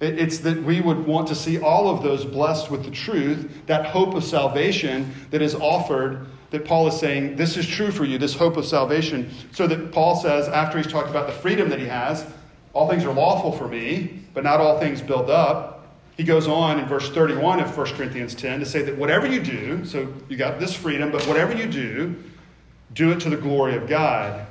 it's 0.00 0.38
that 0.38 0.62
we 0.62 0.80
would 0.80 1.06
want 1.06 1.28
to 1.28 1.34
see 1.34 1.58
all 1.58 1.90
of 1.90 2.02
those 2.02 2.24
blessed 2.24 2.70
with 2.70 2.84
the 2.84 2.90
truth, 2.90 3.66
that 3.66 3.86
hope 3.86 4.14
of 4.14 4.24
salvation 4.24 5.12
that 5.30 5.42
is 5.42 5.54
offered 5.54 6.26
that 6.50 6.64
Paul 6.64 6.86
is 6.86 6.98
saying, 6.98 7.36
This 7.36 7.56
is 7.56 7.66
true 7.66 7.90
for 7.90 8.04
you, 8.04 8.16
this 8.16 8.34
hope 8.34 8.56
of 8.56 8.64
salvation. 8.64 9.30
So 9.52 9.66
that 9.66 9.92
Paul 9.92 10.16
says, 10.16 10.48
after 10.48 10.78
he's 10.78 10.90
talked 10.90 11.10
about 11.10 11.26
the 11.26 11.32
freedom 11.32 11.68
that 11.70 11.78
he 11.78 11.86
has, 11.86 12.26
all 12.72 12.88
things 12.88 13.04
are 13.04 13.12
lawful 13.12 13.52
for 13.52 13.68
me, 13.68 14.22
but 14.34 14.44
not 14.44 14.60
all 14.60 14.78
things 14.78 15.02
build 15.02 15.30
up. 15.30 15.86
He 16.16 16.24
goes 16.24 16.48
on 16.48 16.78
in 16.78 16.86
verse 16.86 17.10
31 17.10 17.60
of 17.60 17.76
1 17.76 17.86
Corinthians 17.94 18.34
10 18.34 18.60
to 18.60 18.66
say 18.66 18.82
that 18.82 18.96
whatever 18.96 19.26
you 19.26 19.40
do, 19.40 19.84
so 19.84 20.12
you 20.28 20.36
got 20.36 20.58
this 20.58 20.74
freedom, 20.74 21.10
but 21.12 21.22
whatever 21.26 21.54
you 21.54 21.66
do, 21.66 22.16
do 22.92 23.12
it 23.12 23.20
to 23.20 23.30
the 23.30 23.36
glory 23.36 23.76
of 23.76 23.88
God. 23.88 24.46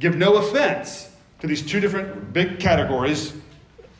Give 0.00 0.16
no 0.16 0.36
offense 0.36 1.10
to 1.40 1.46
these 1.46 1.62
two 1.62 1.80
different 1.80 2.32
big 2.32 2.58
categories 2.58 3.32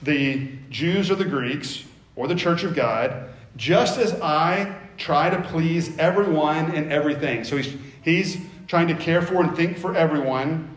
the 0.04 0.50
Jews 0.70 1.10
or 1.10 1.14
the 1.14 1.24
Greeks, 1.24 1.84
or 2.16 2.28
the 2.28 2.34
church 2.34 2.62
of 2.62 2.74
God, 2.74 3.30
just 3.56 3.98
as 3.98 4.12
I 4.20 4.76
try 4.96 5.30
to 5.30 5.40
please 5.42 5.96
everyone 5.98 6.72
and 6.72 6.92
everything. 6.92 7.44
So 7.44 7.56
he's, 7.56 7.74
he's 8.02 8.38
trying 8.68 8.88
to 8.88 8.94
care 8.94 9.22
for 9.22 9.42
and 9.42 9.56
think 9.56 9.78
for 9.78 9.96
everyone, 9.96 10.76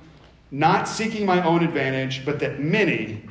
not 0.49 0.87
seeking 0.87 1.25
my 1.25 1.43
own 1.43 1.63
advantage, 1.63 2.25
but 2.25 2.39
that 2.39 2.59
many, 2.59 3.23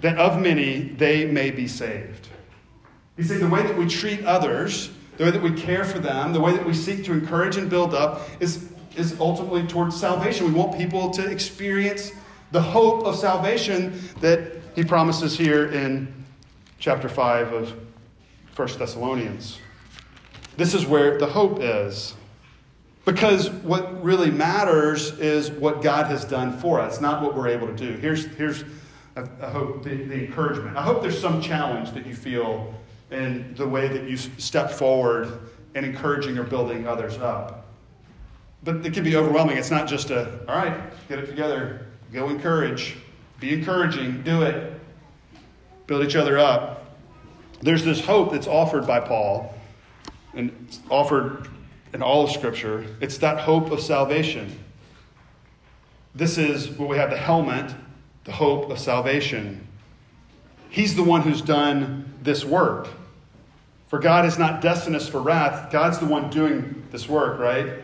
that 0.00 0.18
of 0.18 0.40
many, 0.40 0.82
they 0.82 1.26
may 1.26 1.50
be 1.50 1.66
saved. 1.66 2.28
He 3.16 3.24
said 3.24 3.40
the 3.40 3.48
way 3.48 3.62
that 3.62 3.76
we 3.76 3.86
treat 3.86 4.24
others, 4.24 4.90
the 5.18 5.24
way 5.24 5.30
that 5.30 5.42
we 5.42 5.52
care 5.52 5.84
for 5.84 5.98
them, 5.98 6.32
the 6.32 6.40
way 6.40 6.52
that 6.52 6.64
we 6.64 6.72
seek 6.72 7.04
to 7.04 7.12
encourage 7.12 7.56
and 7.56 7.68
build 7.68 7.94
up 7.94 8.22
is, 8.40 8.68
is 8.96 9.18
ultimately 9.20 9.66
towards 9.66 9.98
salvation. 9.98 10.46
We 10.46 10.52
want 10.52 10.76
people 10.76 11.10
to 11.10 11.30
experience 11.30 12.12
the 12.52 12.60
hope 12.60 13.04
of 13.04 13.16
salvation 13.16 14.00
that 14.20 14.52
he 14.74 14.84
promises 14.84 15.36
here 15.36 15.66
in 15.72 16.12
chapter 16.78 17.08
5 17.08 17.52
of 17.52 17.74
1 18.56 18.68
Thessalonians. 18.78 19.58
This 20.56 20.74
is 20.74 20.86
where 20.86 21.18
the 21.18 21.26
hope 21.26 21.58
is. 21.60 22.14
Because 23.04 23.50
what 23.50 24.02
really 24.04 24.30
matters 24.30 25.18
is 25.18 25.50
what 25.50 25.82
God 25.82 26.06
has 26.06 26.24
done 26.24 26.58
for 26.58 26.80
us, 26.80 27.00
not 27.00 27.22
what 27.22 27.34
we're 27.34 27.48
able 27.48 27.66
to 27.66 27.74
do. 27.74 27.92
Here's, 27.94 28.26
here's 28.36 28.64
I, 29.16 29.50
hope 29.50 29.82
the, 29.82 29.96
the 29.96 30.26
encouragement. 30.26 30.76
I 30.76 30.82
hope 30.82 31.02
there's 31.02 31.20
some 31.20 31.40
challenge 31.40 31.92
that 31.92 32.06
you 32.06 32.14
feel 32.14 32.74
in 33.10 33.54
the 33.56 33.66
way 33.66 33.88
that 33.88 34.08
you 34.08 34.16
step 34.16 34.70
forward 34.70 35.50
in 35.74 35.84
encouraging 35.84 36.38
or 36.38 36.44
building 36.44 36.86
others 36.86 37.18
up. 37.18 37.59
But 38.62 38.84
it 38.84 38.92
can 38.92 39.04
be 39.04 39.16
overwhelming. 39.16 39.56
It's 39.56 39.70
not 39.70 39.88
just 39.88 40.10
a, 40.10 40.40
all 40.48 40.56
right, 40.56 40.78
get 41.08 41.18
it 41.18 41.26
together, 41.26 41.86
go 42.12 42.28
encourage, 42.28 42.96
be 43.38 43.54
encouraging, 43.54 44.22
do 44.22 44.42
it, 44.42 44.78
build 45.86 46.04
each 46.04 46.16
other 46.16 46.38
up. 46.38 46.96
There's 47.62 47.84
this 47.84 48.04
hope 48.04 48.32
that's 48.32 48.46
offered 48.46 48.86
by 48.86 49.00
Paul 49.00 49.54
and 50.34 50.78
offered 50.88 51.48
in 51.92 52.02
all 52.02 52.24
of 52.24 52.30
Scripture. 52.30 52.86
It's 53.00 53.18
that 53.18 53.40
hope 53.40 53.70
of 53.70 53.80
salvation. 53.80 54.58
This 56.14 56.38
is 56.38 56.70
where 56.78 56.88
we 56.88 56.96
have 56.96 57.10
the 57.10 57.16
helmet, 57.16 57.74
the 58.24 58.32
hope 58.32 58.70
of 58.70 58.78
salvation. 58.78 59.66
He's 60.68 60.94
the 60.94 61.02
one 61.02 61.22
who's 61.22 61.42
done 61.42 62.12
this 62.22 62.44
work. 62.44 62.88
For 63.88 63.98
God 63.98 64.24
is 64.24 64.38
not 64.38 64.60
destined 64.60 64.94
us 64.96 65.08
for 65.08 65.20
wrath. 65.20 65.72
God's 65.72 65.98
the 65.98 66.06
one 66.06 66.30
doing 66.30 66.84
this 66.92 67.08
work, 67.08 67.40
right? 67.40 67.82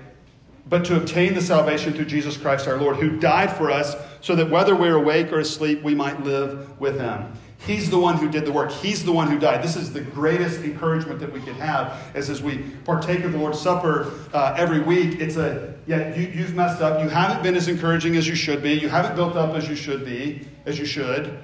But 0.68 0.84
to 0.86 0.96
obtain 0.96 1.34
the 1.34 1.40
salvation 1.40 1.92
through 1.92 2.06
Jesus 2.06 2.36
Christ 2.36 2.66
our 2.66 2.76
Lord, 2.76 2.96
who 2.96 3.18
died 3.18 3.56
for 3.56 3.70
us 3.70 3.94
so 4.20 4.34
that 4.34 4.50
whether 4.50 4.74
we're 4.74 4.96
awake 4.96 5.32
or 5.32 5.38
asleep, 5.38 5.82
we 5.82 5.94
might 5.94 6.22
live 6.24 6.80
with 6.80 6.98
him. 6.98 7.32
He's 7.58 7.88
the 7.88 7.98
one 7.98 8.16
who 8.16 8.28
did 8.28 8.44
the 8.44 8.52
work. 8.52 8.70
He's 8.70 9.04
the 9.04 9.12
one 9.12 9.30
who 9.30 9.38
died. 9.38 9.62
This 9.62 9.76
is 9.76 9.92
the 9.92 10.00
greatest 10.00 10.60
encouragement 10.60 11.20
that 11.20 11.32
we 11.32 11.40
can 11.40 11.54
have 11.54 12.00
as, 12.14 12.28
as 12.28 12.42
we 12.42 12.58
partake 12.84 13.24
of 13.24 13.32
the 13.32 13.38
Lord's 13.38 13.60
Supper 13.60 14.12
uh, 14.32 14.54
every 14.56 14.80
week. 14.80 15.20
It's 15.20 15.36
a, 15.36 15.74
yeah, 15.86 16.14
you, 16.14 16.28
you've 16.28 16.54
messed 16.54 16.82
up. 16.82 17.02
You 17.02 17.08
haven't 17.08 17.42
been 17.42 17.56
as 17.56 17.68
encouraging 17.68 18.16
as 18.16 18.26
you 18.26 18.34
should 18.34 18.62
be. 18.62 18.74
You 18.74 18.88
haven't 18.88 19.16
built 19.16 19.36
up 19.36 19.54
as 19.54 19.68
you 19.68 19.74
should 19.74 20.04
be, 20.04 20.46
as 20.66 20.78
you 20.78 20.84
should. 20.84 21.38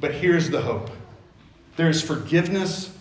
But 0.00 0.12
here's 0.12 0.50
the 0.50 0.60
hope 0.60 0.90
there's 1.76 2.02
forgiveness 2.02 2.95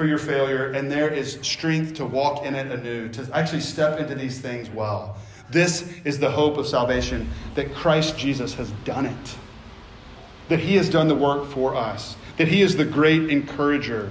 for 0.00 0.06
your 0.06 0.16
failure, 0.16 0.72
and 0.72 0.90
there 0.90 1.10
is 1.10 1.38
strength 1.42 1.92
to 1.92 2.06
walk 2.06 2.46
in 2.46 2.54
it 2.54 2.72
anew, 2.72 3.06
to 3.10 3.28
actually 3.34 3.60
step 3.60 4.00
into 4.00 4.14
these 4.14 4.40
things 4.40 4.70
well. 4.70 5.18
This 5.50 5.92
is 6.04 6.18
the 6.18 6.30
hope 6.30 6.56
of 6.56 6.66
salvation 6.66 7.28
that 7.54 7.74
Christ 7.74 8.16
Jesus 8.16 8.54
has 8.54 8.70
done 8.86 9.04
it. 9.04 9.36
that 10.50 10.58
He 10.58 10.76
has 10.76 10.90
done 10.90 11.08
the 11.08 11.14
work 11.14 11.46
for 11.46 11.74
us, 11.74 12.16
that 12.36 12.48
He 12.48 12.60
is 12.60 12.76
the 12.76 12.84
great 12.84 13.30
encourager. 13.30 14.10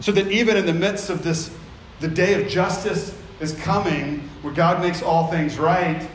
So 0.00 0.10
that 0.12 0.28
even 0.28 0.56
in 0.56 0.66
the 0.66 0.74
midst 0.74 1.10
of 1.10 1.22
this, 1.22 1.54
the 2.00 2.08
day 2.08 2.40
of 2.40 2.48
justice 2.48 3.16
is 3.40 3.52
coming, 3.52 4.28
where 4.42 4.54
God 4.54 4.80
makes 4.80 5.02
all 5.02 5.28
things 5.28 5.58
right, 5.58 6.08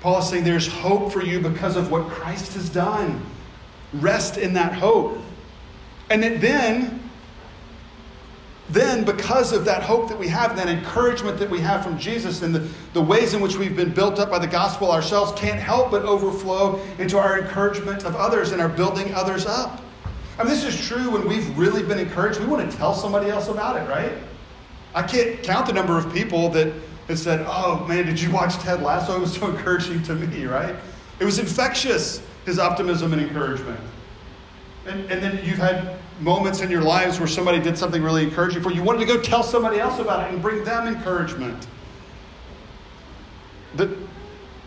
Paul 0.00 0.18
is 0.18 0.28
saying 0.28 0.44
there's 0.44 0.66
hope 0.66 1.12
for 1.12 1.22
you 1.22 1.40
because 1.40 1.76
of 1.76 1.90
what 1.90 2.08
Christ 2.08 2.54
has 2.54 2.68
done. 2.68 3.24
Rest 3.94 4.36
in 4.36 4.52
that 4.54 4.72
hope. 4.72 5.18
And 6.10 6.22
that 6.22 6.40
then, 6.40 6.98
then 8.72 9.04
because 9.04 9.52
of 9.52 9.64
that 9.66 9.82
hope 9.82 10.08
that 10.08 10.18
we 10.18 10.28
have, 10.28 10.56
that 10.56 10.68
encouragement 10.68 11.38
that 11.38 11.50
we 11.50 11.60
have 11.60 11.84
from 11.84 11.98
Jesus, 11.98 12.42
and 12.42 12.54
the, 12.54 12.66
the 12.94 13.02
ways 13.02 13.34
in 13.34 13.40
which 13.40 13.56
we've 13.56 13.76
been 13.76 13.92
built 13.92 14.18
up 14.18 14.30
by 14.30 14.38
the 14.38 14.46
gospel 14.46 14.90
ourselves 14.90 15.38
can't 15.38 15.60
help 15.60 15.90
but 15.90 16.02
overflow 16.02 16.80
into 16.98 17.18
our 17.18 17.38
encouragement 17.38 18.04
of 18.04 18.16
others 18.16 18.52
and 18.52 18.62
our 18.62 18.68
building 18.68 19.12
others 19.14 19.46
up. 19.46 19.82
I 20.38 20.44
mean, 20.44 20.52
this 20.52 20.64
is 20.64 20.86
true 20.86 21.10
when 21.10 21.28
we've 21.28 21.56
really 21.58 21.82
been 21.82 21.98
encouraged. 21.98 22.40
We 22.40 22.46
want 22.46 22.70
to 22.70 22.76
tell 22.76 22.94
somebody 22.94 23.30
else 23.30 23.48
about 23.48 23.76
it, 23.76 23.88
right? 23.88 24.12
I 24.94 25.02
can't 25.02 25.42
count 25.42 25.66
the 25.66 25.72
number 25.72 25.98
of 25.98 26.12
people 26.12 26.48
that 26.50 26.72
have 27.08 27.18
said, 27.18 27.44
Oh 27.48 27.84
man, 27.86 28.06
did 28.06 28.20
you 28.20 28.30
watch 28.30 28.56
Ted 28.58 28.82
Lasso? 28.82 29.16
It 29.16 29.20
was 29.20 29.34
so 29.34 29.48
encouraging 29.48 30.02
to 30.04 30.14
me, 30.14 30.46
right? 30.46 30.74
It 31.20 31.24
was 31.24 31.38
infectious, 31.38 32.22
his 32.44 32.58
optimism 32.58 33.12
and 33.12 33.22
encouragement. 33.22 33.80
And, 34.86 35.00
and 35.10 35.22
then 35.22 35.44
you've 35.44 35.58
had 35.58 35.98
moments 36.20 36.60
in 36.60 36.70
your 36.70 36.82
lives 36.82 37.18
where 37.18 37.28
somebody 37.28 37.60
did 37.60 37.76
something 37.76 38.02
really 38.02 38.24
encouraging 38.24 38.62
for 38.62 38.70
you. 38.70 38.76
You 38.76 38.82
wanted 38.82 39.00
to 39.00 39.06
go 39.06 39.20
tell 39.20 39.42
somebody 39.42 39.78
else 39.78 39.98
about 39.98 40.26
it 40.26 40.32
and 40.32 40.42
bring 40.42 40.64
them 40.64 40.86
encouragement. 40.86 41.66
The, 43.74 43.96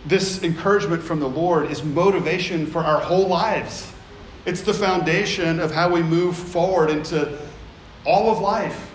this 0.06 0.44
encouragement 0.44 1.02
from 1.02 1.20
the 1.20 1.30
Lord 1.30 1.72
is 1.72 1.84
motivation 1.84 2.66
for 2.66 2.80
our 2.80 3.00
whole 3.00 3.28
lives. 3.28 3.92
It's 4.46 4.62
the 4.62 4.74
foundation 4.74 5.60
of 5.60 5.72
how 5.72 5.92
we 5.92 6.04
move 6.04 6.38
forward 6.38 6.90
into 6.90 7.40
all 8.06 8.32
of 8.32 8.40
life. 8.40 8.92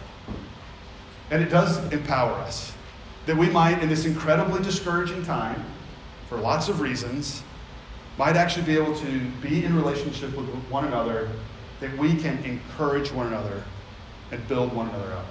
And 1.31 1.43
it 1.43 1.49
does 1.49 1.79
empower 1.93 2.33
us 2.33 2.73
that 3.27 3.37
we 3.37 3.49
might, 3.49 3.83
in 3.83 3.89
this 3.89 4.05
incredibly 4.05 4.63
discouraging 4.63 5.25
time, 5.25 5.65
for 6.29 6.39
lots 6.39 6.69
of 6.69 6.81
reasons, 6.81 7.43
might 8.19 8.37
actually 8.37 8.65
be 8.67 8.77
able 8.77 8.97
to 8.97 9.21
be 9.41 9.65
in 9.65 9.75
relationship 9.75 10.37
with 10.37 10.47
one 10.69 10.85
another, 10.85 11.29
that 11.81 11.97
we 11.97 12.15
can 12.15 12.43
encourage 12.45 13.11
one 13.11 13.27
another 13.27 13.65
and 14.31 14.47
build 14.47 14.73
one 14.73 14.89
another 14.89 15.13
up. 15.13 15.27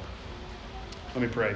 Let 1.15 1.21
me 1.21 1.27
pray. 1.27 1.55